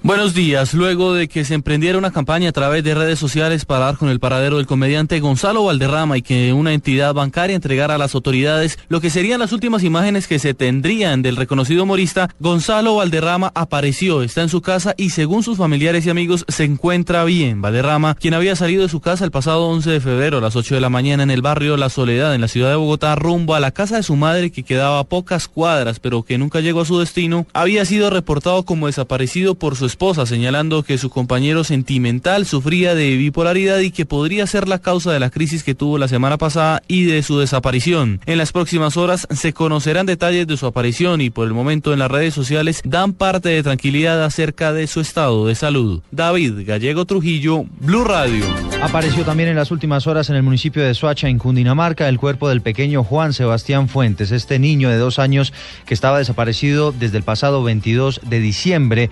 Buenos 0.00 0.32
días. 0.32 0.74
Luego 0.74 1.12
de 1.12 1.26
que 1.26 1.44
se 1.44 1.54
emprendiera 1.54 1.98
una 1.98 2.12
campaña 2.12 2.50
a 2.50 2.52
través 2.52 2.84
de 2.84 2.94
redes 2.94 3.18
sociales 3.18 3.64
para 3.64 3.86
dar 3.86 3.96
con 3.96 4.08
el 4.08 4.20
paradero 4.20 4.56
del 4.56 4.66
comediante 4.66 5.18
Gonzalo 5.18 5.64
Valderrama 5.64 6.16
y 6.16 6.22
que 6.22 6.52
una 6.52 6.72
entidad 6.72 7.14
bancaria 7.14 7.56
entregara 7.56 7.96
a 7.96 7.98
las 7.98 8.14
autoridades 8.14 8.78
lo 8.88 9.00
que 9.00 9.10
serían 9.10 9.40
las 9.40 9.50
últimas 9.50 9.82
imágenes 9.82 10.28
que 10.28 10.38
se 10.38 10.54
tendrían 10.54 11.20
del 11.20 11.34
reconocido 11.34 11.82
humorista, 11.82 12.30
Gonzalo 12.38 12.94
Valderrama 12.94 13.50
apareció, 13.56 14.22
está 14.22 14.42
en 14.42 14.48
su 14.48 14.62
casa 14.62 14.94
y 14.96 15.10
según 15.10 15.42
sus 15.42 15.58
familiares 15.58 16.06
y 16.06 16.10
amigos 16.10 16.44
se 16.46 16.62
encuentra 16.62 17.24
bien. 17.24 17.60
Valderrama, 17.60 18.14
quien 18.14 18.34
había 18.34 18.54
salido 18.54 18.82
de 18.82 18.88
su 18.88 19.00
casa 19.00 19.24
el 19.24 19.32
pasado 19.32 19.66
11 19.66 19.90
de 19.90 20.00
febrero 20.00 20.38
a 20.38 20.40
las 20.40 20.54
8 20.54 20.76
de 20.76 20.80
la 20.80 20.90
mañana 20.90 21.24
en 21.24 21.30
el 21.32 21.42
barrio 21.42 21.76
La 21.76 21.90
Soledad 21.90 22.36
en 22.36 22.40
la 22.40 22.48
ciudad 22.48 22.70
de 22.70 22.76
Bogotá 22.76 23.16
rumbo 23.16 23.56
a 23.56 23.60
la 23.60 23.72
casa 23.72 23.96
de 23.96 24.04
su 24.04 24.14
madre 24.14 24.52
que 24.52 24.62
quedaba 24.62 25.00
a 25.00 25.04
pocas 25.04 25.48
cuadras 25.48 25.98
pero 25.98 26.22
que 26.22 26.38
nunca 26.38 26.60
llegó 26.60 26.82
a 26.82 26.86
su 26.86 27.00
destino, 27.00 27.48
había 27.52 27.84
sido 27.84 28.10
reportado 28.10 28.62
como 28.62 28.86
desaparecido 28.86 29.56
por 29.56 29.74
su 29.74 29.87
esposa, 29.88 30.24
señalando 30.24 30.84
que 30.84 30.98
su 30.98 31.10
compañero 31.10 31.64
sentimental 31.64 32.46
sufría 32.46 32.94
de 32.94 33.16
bipolaridad 33.16 33.80
y 33.80 33.90
que 33.90 34.06
podría 34.06 34.46
ser 34.46 34.68
la 34.68 34.78
causa 34.78 35.12
de 35.12 35.18
la 35.18 35.30
crisis 35.30 35.64
que 35.64 35.74
tuvo 35.74 35.98
la 35.98 36.06
semana 36.06 36.38
pasada 36.38 36.82
y 36.86 37.04
de 37.04 37.24
su 37.24 37.40
desaparición. 37.40 38.20
En 38.26 38.38
las 38.38 38.52
próximas 38.52 38.96
horas 38.96 39.26
se 39.30 39.52
conocerán 39.52 40.06
detalles 40.06 40.46
de 40.46 40.56
su 40.56 40.66
aparición 40.66 41.20
y 41.20 41.30
por 41.30 41.48
el 41.48 41.54
momento 41.54 41.92
en 41.92 41.98
las 41.98 42.10
redes 42.10 42.34
sociales 42.34 42.82
dan 42.84 43.14
parte 43.14 43.48
de 43.48 43.62
tranquilidad 43.64 44.22
acerca 44.22 44.72
de 44.72 44.86
su 44.86 45.00
estado 45.00 45.46
de 45.46 45.56
salud. 45.56 46.02
David 46.12 46.66
Gallego 46.66 47.04
Trujillo, 47.04 47.64
Blue 47.80 48.04
Radio. 48.04 48.44
Apareció 48.82 49.24
también 49.24 49.48
en 49.48 49.56
las 49.56 49.70
últimas 49.72 50.06
horas 50.06 50.30
en 50.30 50.36
el 50.36 50.42
municipio 50.42 50.84
de 50.84 50.94
Soacha, 50.94 51.28
en 51.28 51.38
Cundinamarca, 51.38 52.08
el 52.08 52.18
cuerpo 52.18 52.48
del 52.48 52.60
pequeño 52.60 53.02
Juan 53.02 53.32
Sebastián 53.32 53.88
Fuentes, 53.88 54.30
este 54.30 54.58
niño 54.58 54.88
de 54.88 54.98
dos 54.98 55.18
años 55.18 55.52
que 55.84 55.94
estaba 55.94 56.18
desaparecido 56.18 56.92
desde 56.92 57.16
el 57.16 57.24
pasado 57.24 57.62
22 57.62 58.20
de 58.24 58.40
diciembre 58.40 59.10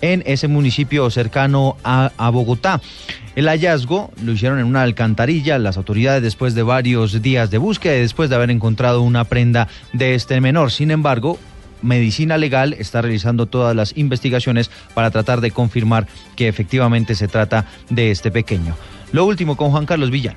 en 0.00 0.22
ese 0.26 0.48
municipio 0.48 1.08
cercano 1.10 1.76
a, 1.84 2.10
Bogotá. 2.30 2.80
El 3.36 3.48
hallazgo 3.48 4.10
lo 4.22 4.32
hicieron 4.32 4.58
en 4.58 4.66
una 4.66 4.82
alcantarilla 4.82 5.58
las 5.58 5.76
autoridades 5.76 6.22
después 6.22 6.54
de 6.54 6.62
varios 6.62 7.20
días 7.20 7.50
de 7.50 7.58
búsqueda 7.58 7.96
y 7.96 8.00
después 8.00 8.30
de 8.30 8.36
haber 8.36 8.50
encontrado 8.50 9.02
una 9.02 9.24
prenda 9.24 9.68
de 9.92 10.14
este 10.14 10.40
menor. 10.40 10.70
Sin 10.70 10.90
embargo, 10.90 11.38
Medicina 11.82 12.38
Legal 12.38 12.72
está 12.74 13.02
realizando 13.02 13.46
todas 13.46 13.76
las 13.76 13.96
investigaciones 13.96 14.70
para 14.94 15.10
tratar 15.10 15.40
de 15.40 15.50
confirmar 15.50 16.06
que 16.36 16.48
efectivamente 16.48 17.14
se 17.14 17.28
trata 17.28 17.66
de 17.90 18.10
este 18.10 18.30
pequeño. 18.30 18.76
Lo 19.12 19.26
último 19.26 19.56
con 19.56 19.70
Juan 19.70 19.86
Carlos 19.86 20.10
Villán. 20.10 20.36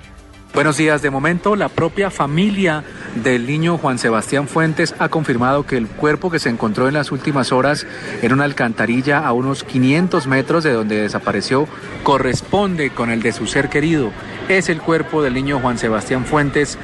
Buenos 0.53 0.77
días. 0.77 1.01
De 1.01 1.11
momento, 1.11 1.55
la 1.55 1.69
propia 1.69 2.09
familia 2.09 2.83
del 3.23 3.45
niño 3.45 3.77
Juan 3.77 3.99
Sebastián 3.99 4.47
Fuentes 4.47 4.95
ha 4.97 5.09
confirmado 5.09 5.65
que 5.65 5.77
el 5.77 5.87
cuerpo 5.87 6.31
que 6.31 6.39
se 6.39 6.49
encontró 6.49 6.87
en 6.87 6.95
las 6.95 7.11
últimas 7.11 7.51
horas 7.51 7.85
en 8.21 8.33
una 8.33 8.45
alcantarilla 8.45 9.19
a 9.19 9.33
unos 9.33 9.63
500 9.63 10.25
metros 10.27 10.63
de 10.63 10.71
donde 10.71 11.01
desapareció 11.01 11.67
corresponde 12.03 12.89
con 12.89 13.11
el 13.11 13.21
de 13.21 13.33
su 13.33 13.45
ser 13.45 13.69
querido. 13.69 14.11
Es 14.49 14.69
el 14.69 14.81
cuerpo 14.81 15.21
del 15.21 15.33
niño 15.33 15.59
Juan 15.59 15.77
Sebastián 15.77 16.25
Fuentes 16.25 16.77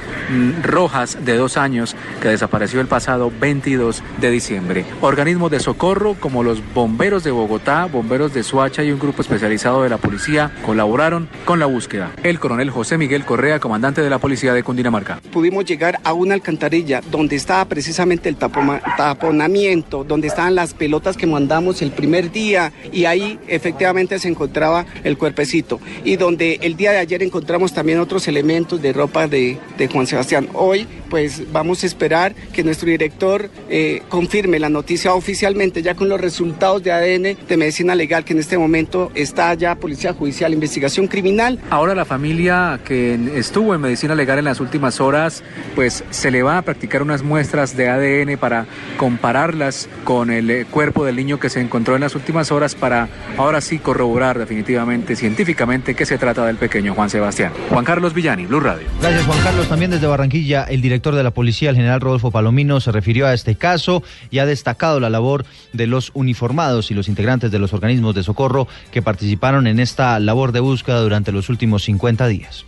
Rojas, 0.62 1.24
de 1.24 1.38
dos 1.38 1.56
años, 1.56 1.96
que 2.22 2.28
desapareció 2.28 2.82
el 2.82 2.88
pasado 2.88 3.32
22 3.40 4.04
de 4.20 4.32
diciembre. 4.32 4.86
Organismos 5.00 5.50
de 5.50 5.62
socorro 5.62 6.16
como 6.20 6.44
los 6.44 6.62
bomberos 6.74 7.24
de 7.24 7.32
Bogotá, 7.32 7.86
bomberos 7.86 8.34
de 8.34 8.44
Suacha 8.44 8.84
y 8.84 8.92
un 8.92 9.00
grupo 9.00 9.22
especializado 9.22 9.82
de 9.84 9.90
la 9.90 9.98
policía 9.98 10.52
colaboraron 10.66 11.30
con 11.46 11.60
la 11.60 11.66
búsqueda. 11.66 12.12
El 12.22 12.40
coronel 12.40 12.70
José 12.70 12.98
Miguel 12.98 13.24
Correa, 13.24 13.53
comandante 13.60 14.02
de 14.02 14.10
la 14.10 14.20
policía 14.20 14.54
de 14.54 14.64
Cundinamarca. 14.64 15.22
Pudimos 15.32 15.66
llegar 15.66 16.00
a 16.04 16.14
una 16.14 16.34
alcantarilla 16.34 17.02
donde 17.12 17.36
estaba 17.36 17.66
precisamente 17.66 18.30
el 18.30 18.36
taponamiento, 18.36 20.04
donde 20.04 20.28
estaban 20.28 20.56
las 20.56 20.74
pelotas 20.74 21.18
que 21.18 21.28
mandamos 21.28 21.82
el 21.82 21.92
primer 21.92 22.32
día 22.32 22.72
y 22.92 23.06
ahí 23.06 23.40
efectivamente 23.48 24.20
se 24.20 24.28
encontraba 24.28 24.86
el 25.04 25.18
cuerpecito 25.18 25.80
y 26.04 26.16
donde 26.16 26.60
el 26.62 26.76
día 26.76 26.92
de 26.92 26.98
ayer 26.98 27.24
encontramos 27.24 27.74
también 27.74 28.00
otros 28.00 28.28
elementos 28.28 28.82
de 28.82 28.94
ropa 28.94 29.28
de, 29.28 29.58
de 29.78 29.88
Juan 29.88 30.08
Sebastián. 30.08 30.48
Hoy 30.54 30.88
pues 31.14 31.52
vamos 31.52 31.84
a 31.84 31.86
esperar 31.86 32.34
que 32.54 32.64
nuestro 32.64 32.90
director 32.90 33.50
eh, 33.70 34.02
confirme 34.10 34.58
la 34.58 34.70
noticia 34.70 35.14
oficialmente 35.14 35.84
ya 35.84 35.94
con 35.94 36.10
los 36.10 36.20
resultados 36.20 36.82
de 36.82 36.92
ADN 36.92 37.38
de 37.48 37.58
medicina 37.58 37.94
legal 37.94 38.26
que 38.26 38.34
en 38.34 38.40
este 38.40 38.58
momento 38.58 39.12
está 39.14 39.54
ya 39.54 39.76
Policía 39.76 40.14
Judicial, 40.14 40.54
Investigación 40.54 41.06
Criminal. 41.06 41.60
Ahora 41.70 41.94
la 41.94 42.06
familia 42.06 42.80
que 42.84 43.14
estuvo 43.44 43.76
en 43.76 43.82
medicina 43.82 44.16
legal 44.16 44.40
en 44.40 44.46
las 44.46 44.62
últimas 44.62 45.02
horas, 45.02 45.44
pues 45.76 46.06
se 46.12 46.32
le 46.32 46.44
va 46.44 46.58
a 46.58 46.62
practicar 46.62 47.02
unas 47.02 47.24
muestras 47.24 47.76
de 47.76 47.90
ADN 47.90 48.38
para 48.38 48.66
compararlas 48.96 49.90
con 50.06 50.32
el 50.32 50.50
eh, 50.50 50.66
cuerpo 50.66 51.04
del 51.04 51.18
niño 51.18 51.42
que 51.42 51.50
se 51.50 51.60
encontró 51.60 51.96
en 51.96 52.02
las 52.02 52.16
últimas 52.16 52.54
horas 52.54 52.74
para 52.74 53.10
ahora 53.38 53.60
sí 53.60 53.80
corroborar 53.80 54.40
definitivamente, 54.40 55.18
científicamente, 55.18 55.94
que 55.94 56.06
se 56.06 56.18
trata 56.18 56.46
del 56.46 56.56
pequeño 56.56 56.94
Juan 56.94 57.10
Sebastián. 57.10 57.52
Juan 57.70 57.84
Carlos 57.84 58.14
Villani, 58.14 58.46
Blue 58.46 58.62
Radio. 58.62 58.88
Gracias 59.02 59.26
Juan 59.26 59.40
Carlos. 59.44 59.68
También 59.68 59.92
desde 59.92 60.08
Barranquilla, 60.08 60.64
el 60.64 60.82
director 60.82 61.14
de 61.14 61.24
la 61.24 61.32
policía, 61.32 61.70
el 61.70 61.76
general 61.76 62.00
Rodolfo 62.00 62.32
Palomino, 62.32 62.80
se 62.80 62.94
refirió 62.94 63.28
a 63.28 63.34
este 63.34 63.56
caso 63.56 64.04
y 64.32 64.40
ha 64.40 64.46
destacado 64.46 65.02
la 65.02 65.10
labor 65.10 65.46
de 65.74 65.86
los 65.86 66.12
uniformados 66.14 66.92
y 66.92 66.94
los 66.94 67.10
integrantes 67.10 67.52
de 67.52 67.60
los 67.60 67.74
organismos 67.74 68.16
de 68.16 68.24
socorro 68.24 68.70
que 68.92 69.02
participaron 69.02 69.68
en 69.68 69.82
esta 69.82 70.18
labor 70.22 70.54
de 70.54 70.62
búsqueda 70.62 71.02
durante 71.02 71.34
los 71.34 71.50
últimos 71.50 71.84
50 71.84 72.26
días 72.28 72.66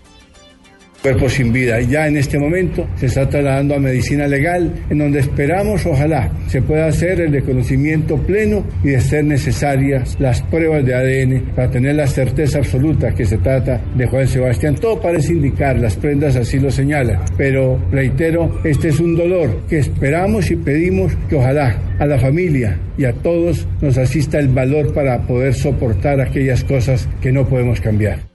cuerpo 1.05 1.29
sin 1.29 1.53
vida. 1.53 1.79
Ya 1.81 2.07
en 2.07 2.17
este 2.17 2.39
momento 2.39 2.87
se 2.95 3.05
está 3.05 3.29
trasladando 3.29 3.75
a 3.75 3.79
medicina 3.79 4.27
legal, 4.27 4.73
en 4.89 4.97
donde 4.97 5.19
esperamos, 5.19 5.85
ojalá, 5.85 6.31
se 6.47 6.63
pueda 6.63 6.87
hacer 6.87 7.21
el 7.21 7.31
reconocimiento 7.31 8.17
pleno 8.17 8.65
y 8.83 8.87
de 8.89 8.99
ser 8.99 9.23
necesarias 9.23 10.15
las 10.17 10.41
pruebas 10.41 10.83
de 10.83 10.95
ADN 10.95 11.51
para 11.55 11.69
tener 11.69 11.93
la 11.93 12.07
certeza 12.07 12.57
absoluta 12.57 13.13
que 13.13 13.23
se 13.23 13.37
trata 13.37 13.79
de 13.95 14.07
Juan 14.07 14.27
Sebastián. 14.27 14.73
Todo 14.81 14.99
parece 14.99 15.33
indicar, 15.33 15.77
las 15.77 15.95
prendas 15.95 16.37
así 16.37 16.57
lo 16.57 16.71
señalan, 16.71 17.19
pero 17.37 17.79
reitero, 17.91 18.59
este 18.63 18.87
es 18.87 18.99
un 18.99 19.15
dolor 19.15 19.61
que 19.69 19.77
esperamos 19.77 20.49
y 20.49 20.55
pedimos 20.55 21.15
que 21.29 21.35
ojalá 21.35 21.79
a 21.99 22.07
la 22.07 22.17
familia 22.17 22.79
y 22.97 23.05
a 23.05 23.13
todos 23.13 23.67
nos 23.79 23.95
asista 23.99 24.39
el 24.39 24.47
valor 24.47 24.91
para 24.91 25.21
poder 25.27 25.53
soportar 25.53 26.19
aquellas 26.19 26.63
cosas 26.63 27.07
que 27.21 27.31
no 27.31 27.47
podemos 27.47 27.79
cambiar. 27.79 28.34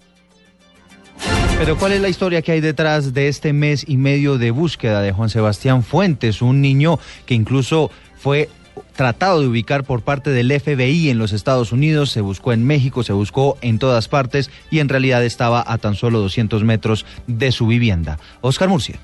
Pero 1.61 1.77
¿cuál 1.77 1.93
es 1.93 2.01
la 2.01 2.09
historia 2.09 2.41
que 2.41 2.53
hay 2.53 2.61
detrás 2.63 3.13
de 3.13 3.29
este 3.29 3.53
mes 3.53 3.85
y 3.87 3.99
medio 3.99 4.39
de 4.39 4.51
búsqueda 4.51 5.03
de 5.03 5.13
Juan 5.13 5.29
Sebastián 5.29 5.83
Fuentes, 5.83 6.41
un 6.41 6.63
niño 6.63 6.99
que 7.27 7.35
incluso 7.35 7.91
fue 8.17 8.49
tratado 8.97 9.43
de 9.43 9.47
ubicar 9.47 9.85
por 9.85 10.01
parte 10.01 10.31
del 10.31 10.59
FBI 10.59 11.11
en 11.11 11.19
los 11.19 11.33
Estados 11.33 11.71
Unidos, 11.71 12.13
se 12.13 12.23
buscó 12.23 12.55
en 12.55 12.67
México, 12.67 13.03
se 13.03 13.13
buscó 13.13 13.59
en 13.61 13.79
todas 13.79 14.09
partes 14.09 14.51
y 14.71 14.79
en 14.79 14.89
realidad 14.89 15.23
estaba 15.23 15.63
a 15.67 15.77
tan 15.77 15.97
solo 15.97 16.21
200 16.21 16.65
metros 16.65 17.05
de 17.27 17.53
su 17.53 17.67
vivienda? 17.67 18.19
Oscar 18.41 18.71
Murcia. 18.71 18.99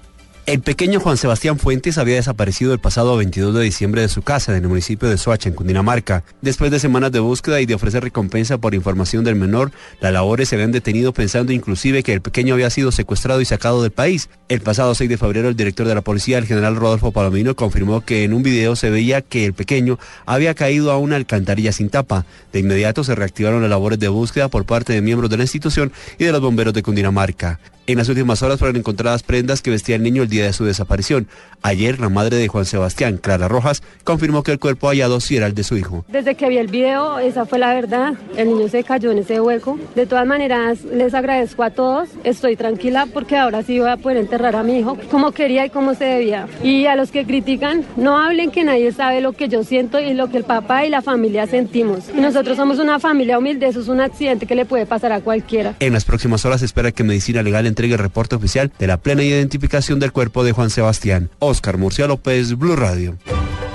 El 0.46 0.60
pequeño 0.60 1.00
Juan 1.00 1.16
Sebastián 1.16 1.58
Fuentes 1.58 1.98
había 1.98 2.14
desaparecido 2.14 2.72
el 2.72 2.78
pasado 2.78 3.16
22 3.16 3.52
de 3.52 3.64
diciembre 3.64 4.02
de 4.02 4.08
su 4.08 4.22
casa 4.22 4.52
en 4.52 4.62
el 4.62 4.68
municipio 4.68 5.08
de 5.08 5.18
Soacha, 5.18 5.48
en 5.48 5.56
Cundinamarca. 5.56 6.22
Después 6.40 6.70
de 6.70 6.78
semanas 6.78 7.10
de 7.10 7.18
búsqueda 7.18 7.60
y 7.60 7.66
de 7.66 7.74
ofrecer 7.74 8.04
recompensa 8.04 8.56
por 8.56 8.72
información 8.72 9.24
del 9.24 9.34
menor, 9.34 9.72
las 10.00 10.12
labores 10.12 10.48
se 10.48 10.54
habían 10.54 10.70
detenido 10.70 11.12
pensando 11.12 11.50
inclusive 11.50 12.04
que 12.04 12.12
el 12.12 12.20
pequeño 12.20 12.54
había 12.54 12.70
sido 12.70 12.92
secuestrado 12.92 13.40
y 13.40 13.44
sacado 13.44 13.82
del 13.82 13.90
país. 13.90 14.28
El 14.48 14.60
pasado 14.60 14.94
6 14.94 15.10
de 15.10 15.18
febrero, 15.18 15.48
el 15.48 15.56
director 15.56 15.88
de 15.88 15.96
la 15.96 16.02
policía, 16.02 16.38
el 16.38 16.46
general 16.46 16.76
Rodolfo 16.76 17.10
Palomino, 17.10 17.56
confirmó 17.56 18.02
que 18.02 18.22
en 18.22 18.32
un 18.32 18.44
video 18.44 18.76
se 18.76 18.88
veía 18.88 19.22
que 19.22 19.46
el 19.46 19.52
pequeño 19.52 19.98
había 20.26 20.54
caído 20.54 20.92
a 20.92 20.98
una 20.98 21.16
alcantarilla 21.16 21.72
sin 21.72 21.90
tapa. 21.90 22.24
De 22.52 22.60
inmediato 22.60 23.02
se 23.02 23.16
reactivaron 23.16 23.62
las 23.62 23.70
labores 23.70 23.98
de 23.98 24.06
búsqueda 24.06 24.46
por 24.46 24.64
parte 24.64 24.92
de 24.92 25.02
miembros 25.02 25.28
de 25.28 25.38
la 25.38 25.42
institución 25.42 25.90
y 26.20 26.24
de 26.24 26.30
los 26.30 26.40
bomberos 26.40 26.72
de 26.72 26.84
Cundinamarca. 26.84 27.58
En 27.88 27.98
las 27.98 28.08
últimas 28.08 28.42
horas 28.42 28.58
fueron 28.58 28.76
encontradas 28.76 29.22
prendas 29.22 29.62
que 29.62 29.70
vestía 29.70 29.94
el 29.94 30.02
niño 30.02 30.24
el 30.24 30.28
día 30.28 30.44
de 30.44 30.52
su 30.52 30.64
desaparición. 30.64 31.28
Ayer, 31.62 31.98
la 31.98 32.08
madre 32.08 32.36
de 32.36 32.48
Juan 32.48 32.64
Sebastián, 32.64 33.18
Clara 33.18 33.48
Rojas, 33.48 33.82
confirmó 34.04 34.42
que 34.42 34.52
el 34.52 34.58
cuerpo 34.58 34.88
hallado 34.88 35.20
sí 35.20 35.36
era 35.36 35.46
el 35.46 35.54
de 35.54 35.64
su 35.64 35.76
hijo. 35.76 36.04
Desde 36.08 36.34
que 36.34 36.48
vi 36.48 36.58
el 36.58 36.68
video, 36.68 37.18
esa 37.18 37.44
fue 37.46 37.58
la 37.58 37.74
verdad. 37.74 38.14
El 38.36 38.48
niño 38.48 38.68
se 38.68 38.84
cayó 38.84 39.10
en 39.10 39.18
ese 39.18 39.40
hueco. 39.40 39.78
De 39.94 40.06
todas 40.06 40.26
maneras, 40.26 40.84
les 40.84 41.14
agradezco 41.14 41.62
a 41.62 41.70
todos. 41.70 42.08
Estoy 42.24 42.56
tranquila 42.56 43.06
porque 43.12 43.36
ahora 43.36 43.62
sí 43.62 43.78
voy 43.78 43.90
a 43.90 43.96
poder 43.96 44.18
enterrar 44.18 44.56
a 44.56 44.62
mi 44.62 44.78
hijo 44.78 44.96
como 45.10 45.32
quería 45.32 45.66
y 45.66 45.70
como 45.70 45.94
se 45.94 46.04
debía. 46.04 46.46
Y 46.62 46.86
a 46.86 46.96
los 46.96 47.10
que 47.10 47.24
critican, 47.24 47.84
no 47.96 48.16
hablen 48.16 48.50
que 48.50 48.64
nadie 48.64 48.92
sabe 48.92 49.20
lo 49.20 49.32
que 49.32 49.48
yo 49.48 49.64
siento 49.64 49.98
y 49.98 50.14
lo 50.14 50.28
que 50.28 50.36
el 50.36 50.44
papá 50.44 50.86
y 50.86 50.90
la 50.90 51.02
familia 51.02 51.46
sentimos. 51.46 52.04
Y 52.16 52.20
nosotros 52.20 52.56
somos 52.56 52.78
una 52.78 53.00
familia 53.00 53.38
humilde, 53.38 53.66
eso 53.66 53.80
es 53.80 53.88
un 53.88 54.00
accidente 54.00 54.46
que 54.46 54.54
le 54.54 54.64
puede 54.64 54.86
pasar 54.86 55.12
a 55.12 55.20
cualquiera. 55.20 55.74
En 55.80 55.92
las 55.92 56.04
próximas 56.04 56.44
horas 56.44 56.60
se 56.60 56.66
espera 56.66 56.92
que 56.92 57.04
Medicina 57.04 57.42
Legal 57.42 57.66
entregue 57.66 57.94
el 57.94 58.00
reporte 58.00 58.36
oficial 58.36 58.70
de 58.78 58.86
la 58.86 58.98
plena 58.98 59.22
identificación 59.22 59.98
del 59.98 60.12
cuerpo 60.12 60.44
de 60.44 60.52
Juan 60.52 60.70
Sebastián. 60.70 61.30
Oscar 61.46 61.78
Murcia 61.78 62.08
López, 62.08 62.58
Blue 62.58 62.74
Radio. 62.74 63.16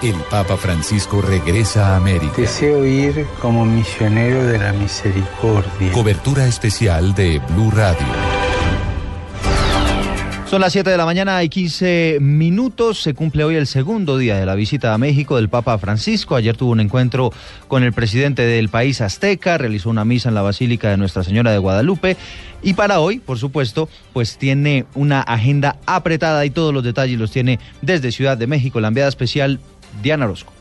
El 0.01 0.15
Papa 0.29 0.57
Francisco 0.57 1.21
regresa 1.21 1.93
a 1.93 1.95
América. 1.95 2.33
Deseo 2.35 2.85
ir 2.85 3.25
como 3.41 3.65
misionero 3.65 4.43
de 4.45 4.57
la 4.59 4.73
misericordia. 4.73 5.91
Cobertura 5.93 6.47
especial 6.47 7.15
de 7.15 7.39
Blue 7.39 7.71
Radio. 7.71 8.40
Son 10.51 10.59
las 10.59 10.73
7 10.73 10.89
de 10.89 10.97
la 10.97 11.05
mañana 11.05 11.41
y 11.45 11.47
15 11.47 12.17
minutos. 12.19 13.01
Se 13.01 13.13
cumple 13.13 13.45
hoy 13.45 13.55
el 13.55 13.67
segundo 13.67 14.17
día 14.17 14.35
de 14.35 14.45
la 14.45 14.53
visita 14.53 14.93
a 14.93 14.97
México 14.97 15.37
del 15.37 15.47
Papa 15.47 15.77
Francisco. 15.77 16.35
Ayer 16.35 16.57
tuvo 16.57 16.71
un 16.71 16.81
encuentro 16.81 17.31
con 17.69 17.83
el 17.83 17.93
presidente 17.93 18.41
del 18.41 18.67
país 18.67 18.99
azteca, 18.99 19.57
realizó 19.57 19.89
una 19.89 20.03
misa 20.03 20.27
en 20.27 20.35
la 20.35 20.41
Basílica 20.41 20.89
de 20.89 20.97
Nuestra 20.97 21.23
Señora 21.23 21.53
de 21.53 21.57
Guadalupe. 21.57 22.17
Y 22.61 22.73
para 22.73 22.99
hoy, 22.99 23.19
por 23.19 23.37
supuesto, 23.37 23.87
pues 24.11 24.37
tiene 24.37 24.83
una 24.93 25.21
agenda 25.21 25.77
apretada 25.85 26.45
y 26.45 26.49
todos 26.49 26.73
los 26.73 26.83
detalles 26.83 27.17
los 27.17 27.31
tiene 27.31 27.57
desde 27.81 28.11
Ciudad 28.11 28.37
de 28.37 28.47
México 28.47 28.81
la 28.81 28.89
enviada 28.89 29.07
especial 29.07 29.61
Diana 30.03 30.25
Orozco. 30.25 30.51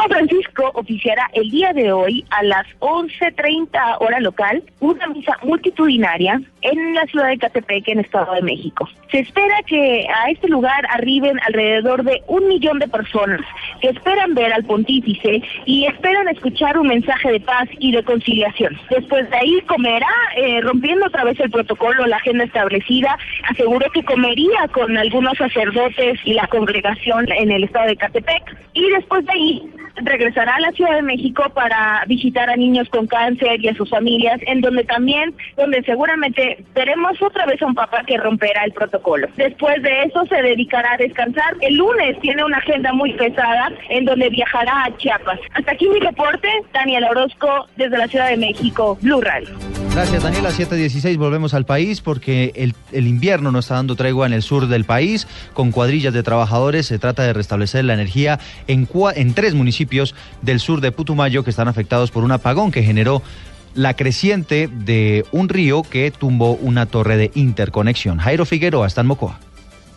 Papa 0.00 0.14
Francisco 0.14 0.70
oficiará 0.72 1.28
el 1.34 1.50
día 1.50 1.74
de 1.74 1.92
hoy 1.92 2.24
a 2.30 2.42
las 2.42 2.66
11.30 2.78 3.98
hora 4.00 4.18
local 4.20 4.62
una 4.80 5.06
misa 5.08 5.36
multitudinaria 5.42 6.40
en 6.62 6.94
la 6.94 7.04
ciudad 7.04 7.28
de 7.28 7.36
Catepec, 7.36 7.86
en 7.88 8.00
Estado 8.00 8.32
de 8.32 8.40
México. 8.40 8.88
Se 9.10 9.18
espera 9.18 9.62
que 9.66 10.06
a 10.08 10.30
este 10.30 10.48
lugar 10.48 10.86
arriben 10.88 11.38
alrededor 11.46 12.02
de 12.02 12.22
un 12.28 12.48
millón 12.48 12.78
de 12.78 12.88
personas 12.88 13.42
que 13.82 13.88
esperan 13.88 14.34
ver 14.34 14.50
al 14.54 14.64
pontífice 14.64 15.42
y 15.66 15.84
esperan 15.84 16.28
escuchar 16.28 16.78
un 16.78 16.88
mensaje 16.88 17.32
de 17.32 17.40
paz 17.40 17.68
y 17.78 17.92
de 17.92 18.02
conciliación. 18.02 18.78
Después 18.88 19.28
de 19.28 19.36
ahí 19.36 19.60
comerá, 19.66 20.08
eh, 20.36 20.62
rompiendo 20.62 21.08
otra 21.08 21.24
vez 21.24 21.38
el 21.40 21.50
protocolo, 21.50 22.06
la 22.06 22.16
agenda 22.16 22.44
establecida, 22.44 23.18
aseguró 23.50 23.90
que 23.90 24.02
comería 24.02 24.66
con 24.72 24.96
algunos 24.96 25.36
sacerdotes 25.36 26.18
y 26.24 26.32
la 26.32 26.46
congregación 26.46 27.30
en 27.32 27.50
el 27.50 27.64
estado 27.64 27.88
de 27.88 27.96
Catepec 27.96 28.56
y 28.72 28.88
después 28.90 29.26
de 29.26 29.32
ahí 29.32 29.70
regresará 30.02 30.56
a 30.56 30.60
la 30.60 30.72
Ciudad 30.72 30.94
de 30.94 31.02
México 31.02 31.44
para 31.54 32.04
visitar 32.06 32.50
a 32.50 32.56
niños 32.56 32.88
con 32.88 33.06
cáncer 33.06 33.60
y 33.60 33.68
a 33.68 33.74
sus 33.74 33.88
familias, 33.88 34.40
en 34.46 34.60
donde 34.60 34.84
también, 34.84 35.34
donde 35.56 35.82
seguramente 35.82 36.64
veremos 36.74 37.20
otra 37.22 37.46
vez 37.46 37.60
a 37.62 37.66
un 37.66 37.74
papá 37.74 38.02
que 38.06 38.16
romperá 38.16 38.64
el 38.64 38.72
protocolo. 38.72 39.28
Después 39.36 39.82
de 39.82 40.04
eso 40.04 40.24
se 40.26 40.42
dedicará 40.42 40.92
a 40.92 40.96
descansar. 40.96 41.56
El 41.60 41.76
lunes 41.76 42.18
tiene 42.20 42.44
una 42.44 42.58
agenda 42.58 42.92
muy 42.92 43.12
pesada 43.14 43.72
en 43.88 44.04
donde 44.04 44.28
viajará 44.30 44.84
a 44.84 44.96
Chiapas. 44.96 45.40
Hasta 45.54 45.72
aquí 45.72 45.88
mi 45.88 46.00
reporte, 46.00 46.48
Daniel 46.72 47.04
Orozco 47.04 47.66
desde 47.76 47.98
la 47.98 48.08
Ciudad 48.08 48.28
de 48.28 48.36
México, 48.36 48.98
Blue 49.00 49.20
Radio. 49.20 49.50
Gracias 49.92 50.22
Daniela, 50.22 50.50
716 50.50 51.16
volvemos 51.16 51.52
al 51.52 51.66
país 51.66 52.00
porque 52.00 52.52
el, 52.54 53.06
invierno 53.06 53.50
no 53.50 53.58
está 53.58 53.74
dando 53.74 53.96
tregua 53.96 54.26
en 54.26 54.32
el 54.32 54.42
sur 54.42 54.68
del 54.68 54.84
país. 54.84 55.26
Con 55.52 55.72
cuadrillas 55.72 56.14
de 56.14 56.22
trabajadores 56.22 56.86
se 56.86 56.98
trata 57.00 57.24
de 57.24 57.32
restablecer 57.32 57.84
la 57.84 57.94
energía 57.94 58.38
en, 58.68 58.88
en 59.16 59.34
tres 59.34 59.54
municipios 59.54 59.89
del 60.42 60.60
sur 60.60 60.80
de 60.80 60.92
Putumayo 60.92 61.44
que 61.44 61.50
están 61.50 61.68
afectados 61.68 62.10
por 62.10 62.24
un 62.24 62.32
apagón 62.32 62.70
que 62.70 62.82
generó 62.82 63.22
la 63.74 63.94
creciente 63.94 64.68
de 64.68 65.24
un 65.32 65.48
río 65.48 65.82
que 65.82 66.10
tumbó 66.10 66.52
una 66.52 66.86
torre 66.86 67.16
de 67.16 67.30
interconexión. 67.34 68.18
Jairo 68.18 68.44
Figueroa 68.44 68.86
está 68.86 69.02
en 69.02 69.08
Mocoa. 69.08 69.38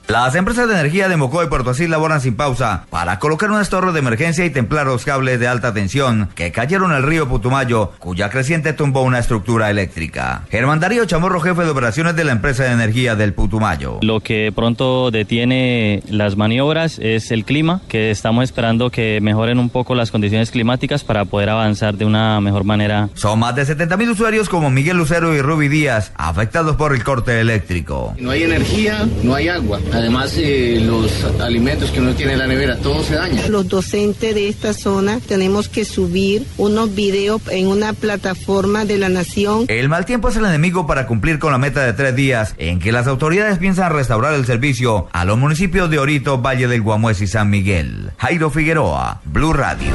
Las 0.10 0.36
empresas 0.36 0.68
de 0.68 0.74
energía 0.74 1.08
de 1.08 1.16
Mocoa 1.16 1.46
y 1.46 1.48
Puerto 1.48 1.70
Asís 1.70 1.90
laboran 1.90 2.20
sin 2.20 2.36
pausa 2.36 2.86
para 2.90 3.20
colocar 3.20 3.50
unas 3.50 3.70
torres 3.70 3.94
de 3.94 4.00
emergencia 4.00 4.44
y 4.44 4.50
templar 4.50 4.86
los 4.86 5.06
cables 5.06 5.40
de 5.40 5.48
alta 5.48 5.74
tensión 5.74 6.28
que 6.36 6.52
cayeron 6.52 6.92
al 6.92 7.04
río 7.04 7.30
Putumayo, 7.30 7.94
cuya 8.00 8.30
creciente 8.30 8.74
tumbó 8.74 9.02
una 9.04 9.20
estructura 9.20 9.70
eléctrica. 9.70 10.44
Germán 10.52 10.82
Darío 10.82 11.06
Chamorro, 11.06 11.40
jefe 11.40 11.64
de 11.64 11.70
operaciones 11.70 12.18
de 12.18 12.26
la 12.26 12.34
empresa 12.34 12.66
de 12.66 12.74
energía 12.74 13.16
del 13.16 13.34
Putumayo. 13.34 14.00
Lo 14.02 14.20
que 14.20 14.52
pronto 14.54 15.10
detiene 15.10 16.04
las 16.10 16.36
maniobras 16.36 17.00
es 17.00 17.32
el 17.32 17.46
clima, 17.46 17.82
que 17.88 18.12
estamos 18.12 18.44
esperando 18.44 18.90
que 18.90 19.20
mejoren 19.22 19.58
un 19.58 19.70
poco 19.70 19.96
las 19.96 20.12
condiciones 20.12 20.52
climáticas 20.52 21.06
para 21.06 21.24
poder 21.24 21.50
avanzar 21.50 21.96
de 21.96 22.04
una 22.04 22.42
mejor 22.42 22.66
manera. 22.66 23.08
Son 23.14 23.40
más 23.40 23.56
de 23.56 23.66
70 23.66 23.96
mil 23.96 24.10
usuarios 24.10 24.50
como 24.50 24.70
Miguel 24.70 24.98
Lucero 24.98 25.34
y 25.34 25.42
Ruby 25.42 25.70
Díaz 25.70 26.12
afectados 26.18 26.76
por 26.76 26.94
el 26.94 27.06
corte 27.06 27.40
eléctrico. 27.40 28.14
No 28.20 28.32
hay 28.32 28.44
energía, 28.44 29.08
no 29.24 29.34
hay 29.34 29.48
agua. 29.48 29.80
Además, 29.94 30.36
eh, 30.38 30.82
los 30.84 31.24
alimentos 31.40 31.92
que 31.92 32.00
uno 32.00 32.14
tiene 32.16 32.34
en 32.34 32.40
la 32.40 32.48
nevera, 32.48 32.78
todo 32.78 33.04
se 33.04 33.16
daña. 33.16 33.48
Los 33.48 33.68
docentes 33.68 34.34
de 34.34 34.50
esta 34.50 34.74
zona 34.74 35.20
tenemos 35.20 35.70
que 35.70 35.86
subir 35.86 36.46
unos 36.58 36.96
videos 36.96 37.42
en 37.52 37.68
una 37.68 37.94
plataforma 37.94 38.86
de 38.86 38.98
la 38.98 39.10
nación. 39.10 39.66
El 39.68 39.90
mal 39.90 40.06
tiempo 40.06 40.30
es 40.30 40.36
el 40.36 40.46
enemigo 40.46 40.88
para 40.88 41.06
cumplir 41.06 41.38
con 41.40 41.52
la 41.52 41.58
meta 41.58 41.84
de 41.84 41.94
tres 41.94 42.16
días 42.16 42.56
en 42.58 42.80
que 42.80 42.92
las 42.92 43.08
autoridades 43.08 43.60
piensan 43.60 43.94
restaurar 43.94 44.34
el 44.34 44.46
servicio 44.46 45.08
a 45.12 45.26
los 45.26 45.38
municipios 45.38 45.90
de 45.90 46.00
Orito, 46.00 46.40
Valle 46.40 46.68
del 46.68 46.82
Guamués 46.82 47.22
y 47.22 47.28
San 47.28 47.50
Miguel. 47.50 48.12
Jairo 48.18 48.50
Figueroa, 48.50 49.22
Blue 49.26 49.54
Radio. 49.54 49.94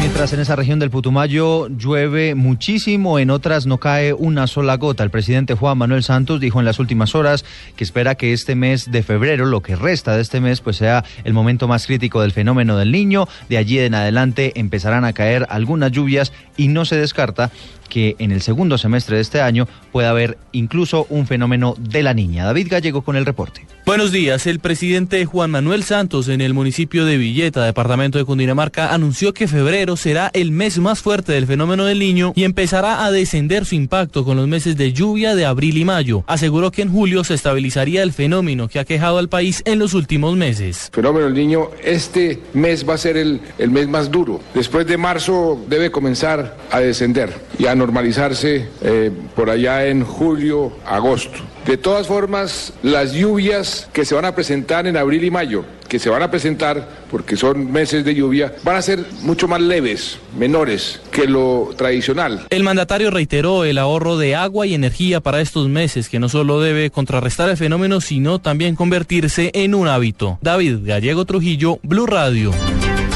Mientras 0.00 0.32
en 0.32 0.40
esa 0.40 0.56
región 0.56 0.78
del 0.78 0.90
Putumayo 0.90 1.68
llueve 1.68 2.34
muchísimo, 2.34 3.18
en 3.18 3.30
otras 3.30 3.66
no 3.66 3.78
cae 3.78 4.14
una 4.14 4.46
sola 4.46 4.76
gota. 4.78 5.04
El 5.04 5.10
presidente 5.10 5.54
Juan 5.54 5.76
Manuel 5.76 6.02
Santos 6.02 6.40
dijo 6.40 6.58
en 6.58 6.64
las 6.64 6.78
últimas 6.78 7.14
horas 7.14 7.44
que 7.76 7.84
espera 7.84 8.14
que 8.14 8.32
este 8.32 8.54
mes 8.54 8.90
de 8.90 9.02
febrero, 9.02 9.29
lo 9.38 9.62
que 9.62 9.76
resta 9.76 10.14
de 10.14 10.22
este 10.22 10.40
mes, 10.40 10.60
pues 10.60 10.76
sea 10.76 11.04
el 11.24 11.32
momento 11.32 11.68
más 11.68 11.86
crítico 11.86 12.22
del 12.22 12.32
fenómeno 12.32 12.76
del 12.76 12.92
niño. 12.92 13.28
De 13.48 13.56
allí 13.56 13.78
en 13.78 13.94
adelante 13.94 14.52
empezarán 14.56 15.04
a 15.04 15.12
caer 15.12 15.46
algunas 15.50 15.92
lluvias 15.92 16.32
y 16.56 16.68
no 16.68 16.84
se 16.84 16.96
descarta 16.96 17.50
que 17.90 18.16
en 18.18 18.32
el 18.32 18.40
segundo 18.40 18.78
semestre 18.78 19.16
de 19.16 19.22
este 19.22 19.42
año 19.42 19.68
pueda 19.92 20.08
haber 20.08 20.38
incluso 20.52 21.06
un 21.10 21.26
fenómeno 21.26 21.74
de 21.78 22.02
la 22.02 22.14
niña. 22.14 22.46
David 22.46 22.68
Gallego 22.70 23.02
con 23.02 23.16
el 23.16 23.26
reporte. 23.26 23.66
Buenos 23.84 24.12
días. 24.12 24.46
El 24.46 24.60
presidente 24.60 25.26
Juan 25.26 25.50
Manuel 25.50 25.82
Santos 25.82 26.28
en 26.28 26.40
el 26.40 26.54
municipio 26.54 27.04
de 27.04 27.16
Villeta, 27.16 27.64
departamento 27.64 28.18
de 28.18 28.24
Cundinamarca, 28.24 28.94
anunció 28.94 29.34
que 29.34 29.48
febrero 29.48 29.96
será 29.96 30.30
el 30.32 30.52
mes 30.52 30.78
más 30.78 31.00
fuerte 31.00 31.32
del 31.32 31.46
fenómeno 31.46 31.84
del 31.84 31.98
niño 31.98 32.32
y 32.36 32.44
empezará 32.44 33.04
a 33.04 33.10
descender 33.10 33.64
su 33.64 33.74
impacto 33.74 34.24
con 34.24 34.36
los 34.36 34.46
meses 34.46 34.76
de 34.76 34.92
lluvia 34.92 35.34
de 35.34 35.44
abril 35.44 35.76
y 35.76 35.84
mayo. 35.84 36.24
Aseguró 36.28 36.70
que 36.70 36.82
en 36.82 36.92
julio 36.92 37.24
se 37.24 37.34
estabilizaría 37.34 38.02
el 38.02 38.12
fenómeno 38.12 38.68
que 38.68 38.78
ha 38.78 38.84
quejado 38.84 39.18
al 39.18 39.28
país 39.28 39.62
en 39.64 39.80
los 39.80 39.94
últimos 39.94 40.36
meses. 40.36 40.90
Fenómeno 40.92 41.24
del 41.24 41.34
niño, 41.34 41.70
este 41.82 42.40
mes 42.54 42.88
va 42.88 42.94
a 42.94 42.98
ser 42.98 43.16
el, 43.16 43.40
el 43.58 43.70
mes 43.70 43.88
más 43.88 44.10
duro. 44.10 44.40
Después 44.54 44.86
de 44.86 44.98
marzo 44.98 45.60
debe 45.68 45.90
comenzar 45.90 46.56
a 46.70 46.78
descender 46.78 47.34
y 47.58 47.66
a 47.66 47.74
normalizarse 47.80 48.68
eh, 48.82 49.10
por 49.34 49.50
allá 49.50 49.86
en 49.86 50.04
julio, 50.04 50.72
agosto. 50.86 51.38
De 51.66 51.76
todas 51.76 52.06
formas, 52.06 52.72
las 52.82 53.12
lluvias 53.12 53.88
que 53.92 54.04
se 54.04 54.14
van 54.14 54.24
a 54.24 54.34
presentar 54.34 54.86
en 54.86 54.96
abril 54.96 55.24
y 55.24 55.30
mayo, 55.30 55.64
que 55.88 55.98
se 55.98 56.08
van 56.08 56.22
a 56.22 56.30
presentar 56.30 56.88
porque 57.10 57.36
son 57.36 57.70
meses 57.72 58.04
de 58.04 58.14
lluvia, 58.14 58.54
van 58.62 58.76
a 58.76 58.82
ser 58.82 59.04
mucho 59.22 59.48
más 59.48 59.60
leves, 59.60 60.18
menores 60.38 61.00
que 61.10 61.26
lo 61.26 61.70
tradicional. 61.76 62.46
El 62.50 62.62
mandatario 62.62 63.10
reiteró 63.10 63.64
el 63.64 63.78
ahorro 63.78 64.16
de 64.16 64.36
agua 64.36 64.66
y 64.66 64.74
energía 64.74 65.20
para 65.20 65.40
estos 65.40 65.68
meses, 65.68 66.08
que 66.08 66.18
no 66.18 66.28
solo 66.28 66.60
debe 66.60 66.90
contrarrestar 66.90 67.48
el 67.48 67.56
fenómeno, 67.56 68.00
sino 68.00 68.38
también 68.38 68.76
convertirse 68.76 69.50
en 69.54 69.74
un 69.74 69.88
hábito. 69.88 70.38
David 70.42 70.78
Gallego 70.84 71.24
Trujillo, 71.24 71.78
Blue 71.82 72.06
Radio. 72.06 72.52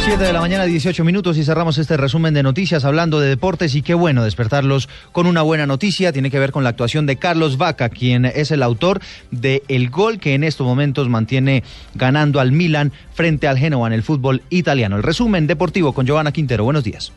7 0.05 0.23
de 0.23 0.35
la 0.35 0.41
mañana, 0.41 0.65
18 0.65 1.03
minutos 1.03 1.39
y 1.39 1.45
cerramos 1.45 1.79
este 1.79 1.97
resumen 1.97 2.35
de 2.35 2.43
noticias 2.43 2.85
hablando 2.85 3.21
de 3.21 3.31
deportes 3.31 3.75
y 3.75 3.81
qué 3.81 3.95
bueno 3.95 4.23
despertarlos 4.23 4.91
con 5.13 5.27
una 5.27 5.41
buena 5.41 5.67
noticia. 5.67 6.13
Tiene 6.13 6.31
que 6.31 6.39
ver 6.39 6.53
con 6.53 6.63
la 6.63 6.69
actuación 6.69 7.07
de 7.07 7.17
Carlos 7.17 7.57
Vaca, 7.57 7.89
quien 7.89 8.27
es 8.27 8.51
el 8.51 8.63
autor 8.63 9.01
del 9.31 9.63
el 9.69 9.89
gol 9.89 10.19
que 10.19 10.35
en 10.35 10.45
estos 10.45 10.67
momentos 10.67 11.09
mantiene 11.09 11.65
ganando 11.95 12.41
al 12.41 12.53
Milan 12.53 12.93
frente 13.15 13.49
al 13.49 13.57
Genoa 13.57 13.87
en 13.87 13.95
el 13.95 14.03
fútbol 14.03 14.43
italiano. 14.51 14.97
El 14.97 15.03
resumen 15.03 15.47
deportivo 15.47 15.95
con 15.95 16.05
Giovanna 16.05 16.33
Quintero. 16.33 16.65
Buenos 16.65 16.85
días. 16.85 17.11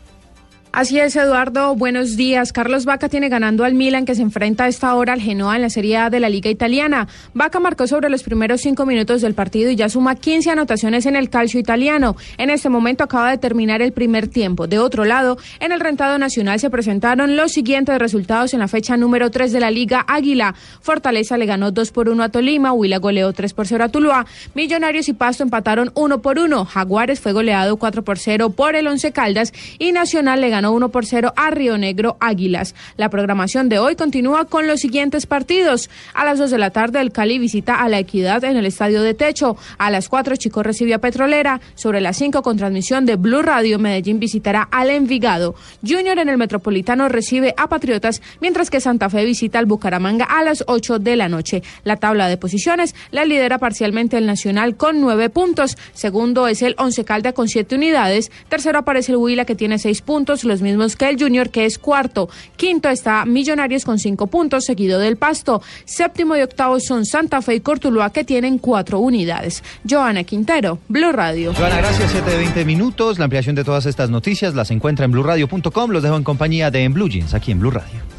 Así 0.78 1.00
es, 1.00 1.16
Eduardo. 1.16 1.74
Buenos 1.74 2.18
días. 2.18 2.54
Carlos 2.54 2.86
Vaca 2.86 3.10
tiene 3.10 3.30
ganando 3.30 3.64
al 3.64 3.74
Milan, 3.74 4.06
que 4.06 4.14
se 4.14 4.22
enfrenta 4.22 4.66
a 4.66 4.68
esta 4.68 4.94
hora 4.94 5.14
al 5.14 5.22
Genoa 5.22 5.56
en 5.56 5.64
la 5.64 5.72
Serie 5.72 5.98
A 5.98 6.12
de 6.12 6.20
la 6.20 6.30
Liga 6.30 6.52
Italiana. 6.52 7.08
Vaca 7.34 7.60
marcó 7.60 7.88
sobre 7.88 8.12
los 8.12 8.22
primeros 8.22 8.62
cinco 8.62 8.86
minutos 8.86 9.24
del 9.24 9.34
partido 9.34 9.72
y 9.72 9.76
ya 9.76 9.90
suma 9.90 10.14
15 10.14 10.52
anotaciones 10.52 11.08
en 11.08 11.16
el 11.16 11.32
calcio 11.32 11.60
italiano. 11.60 12.16
En 12.38 12.52
este 12.52 12.70
momento 12.70 13.04
acaba 13.04 13.32
de 13.32 13.40
terminar 13.40 13.82
el 13.82 13.92
primer 13.92 14.28
tiempo. 14.28 14.68
De 14.68 14.78
otro 14.78 15.04
lado, 15.04 15.40
en 15.60 15.72
el 15.72 15.80
rentado 15.80 16.20
nacional 16.20 16.60
se 16.60 16.70
presentaron 16.70 17.36
los 17.36 17.54
siguientes 17.54 17.98
resultados 17.98 18.54
en 18.54 18.60
la 18.60 18.68
fecha 18.68 18.98
número 18.98 19.32
3 19.32 19.52
de 19.52 19.60
la 19.60 19.72
Liga 19.72 20.06
Águila. 20.08 20.54
Fortaleza 20.82 21.40
le 21.40 21.48
ganó 21.48 21.72
2 21.72 21.92
por 21.92 22.08
1 22.08 22.22
a 22.22 22.30
Tolima, 22.30 22.72
Huila 22.72 23.00
goleó 23.00 23.34
3 23.34 23.52
por 23.56 23.66
0 23.66 23.84
a 23.84 23.90
Tuluá, 23.90 24.28
Millonarios 24.54 25.10
y 25.10 25.14
Pasto 25.14 25.42
empataron 25.42 25.92
1 25.96 26.22
por 26.22 26.38
1, 26.38 26.66
Jaguares 26.66 27.20
fue 27.20 27.34
goleado 27.34 27.78
4 27.78 28.04
por 28.04 28.20
0 28.20 28.52
por 28.52 28.76
el 28.76 28.86
Once 28.86 29.12
Caldas 29.12 29.54
y 29.80 29.92
Nacional 29.92 30.40
le 30.40 30.52
ganó 30.68 30.74
1 30.74 30.90
por 30.90 31.06
0 31.06 31.34
a 31.36 31.50
Río 31.50 31.78
Negro 31.78 32.18
Águilas. 32.20 32.76
La 32.98 33.10
programación 33.10 33.70
de 33.70 33.80
hoy 33.80 33.96
continúa 33.96 34.46
con 34.46 34.68
los 34.68 34.82
siguientes 34.82 35.26
partidos. 35.26 35.90
A 36.14 36.26
las 36.26 36.40
2 36.40 36.52
de 36.52 36.58
la 36.58 36.72
tarde, 36.72 37.00
el 37.00 37.12
Cali 37.12 37.40
visita 37.40 37.82
a 37.82 37.90
la 37.90 38.00
Equidad 38.00 38.44
en 38.44 38.58
el 38.58 38.66
Estadio 38.66 39.02
de 39.02 39.14
Techo. 39.14 39.56
A 39.78 39.90
las 39.90 40.10
4, 40.10 40.36
Chico 40.36 40.64
recibe 40.64 40.94
a 40.94 41.00
Petrolera. 41.00 41.62
Sobre 41.76 42.02
las 42.02 42.18
5, 42.18 42.42
con 42.42 42.58
transmisión 42.58 43.06
de 43.06 43.16
Blue 43.16 43.42
Radio, 43.42 43.80
Medellín 43.80 44.20
visitará 44.20 44.68
al 44.72 44.90
Envigado. 44.90 45.56
Junior 45.88 46.20
en 46.20 46.30
el 46.30 46.38
Metropolitano 46.38 47.08
recibe 47.08 47.54
a 47.58 47.70
Patriotas, 47.70 48.22
mientras 48.42 48.70
que 48.70 48.82
Santa 48.82 49.10
Fe 49.10 49.26
visita 49.26 49.60
al 49.60 49.66
Bucaramanga 49.66 50.26
a 50.26 50.44
las 50.44 50.64
8 50.68 51.00
de 51.00 51.16
la 51.16 51.30
noche. 51.30 51.64
La 51.84 51.98
tabla 51.98 52.28
de 52.28 52.38
posiciones 52.38 52.96
la 53.12 53.26
lidera 53.26 53.58
parcialmente 53.58 54.18
el 54.18 54.26
Nacional 54.26 54.76
con 54.76 55.00
9 55.02 55.30
puntos. 55.30 55.78
Segundo 55.94 56.48
es 56.48 56.62
el 56.62 56.76
Once 56.78 57.04
Calda 57.06 57.34
con 57.34 57.48
7 57.48 57.76
unidades. 57.76 58.32
Tercero 58.50 58.80
aparece 58.80 59.14
el 59.14 59.18
Huila 59.18 59.46
que 59.46 59.56
tiene 59.56 59.80
6 59.80 60.02
puntos. 60.02 60.44
Los 60.48 60.62
mismos 60.62 60.96
que 60.96 61.10
el 61.10 61.20
Junior, 61.20 61.50
que 61.50 61.66
es 61.66 61.78
cuarto. 61.78 62.30
Quinto 62.56 62.90
está 62.90 63.26
Millonarios 63.26 63.86
con 63.86 64.00
cinco 64.00 64.28
puntos, 64.28 64.66
seguido 64.66 65.00
del 65.00 65.18
Pasto. 65.18 65.62
Séptimo 65.86 66.36
y 66.36 66.42
octavo 66.42 66.80
son 66.80 67.06
Santa 67.06 67.42
Fe 67.42 67.56
y 67.56 67.60
Cortuluá, 67.60 68.12
que 68.12 68.24
tienen 68.24 68.58
cuatro 68.58 69.00
unidades. 69.00 69.64
Joana 69.88 70.24
Quintero, 70.24 70.80
Blue 70.88 71.12
Radio. 71.12 71.54
Joana, 71.54 71.78
gracias. 71.78 72.12
7 72.12 72.30
de 72.30 72.38
20 72.38 72.66
minutos. 72.66 73.20
La 73.20 73.26
ampliación 73.26 73.56
de 73.56 73.64
todas 73.64 73.86
estas 73.86 74.10
noticias 74.10 74.54
las 74.56 74.72
encuentra 74.72 75.06
en 75.06 75.12
blueradio.com. 75.12 75.92
Los 75.92 76.04
dejo 76.04 76.16
en 76.16 76.24
compañía 76.24 76.72
de 76.72 76.84
En 76.84 76.94
Blue 76.94 77.10
Jeans, 77.10 77.34
aquí 77.34 77.52
en 77.52 77.60
Blue 77.60 77.72
Radio. 77.72 78.17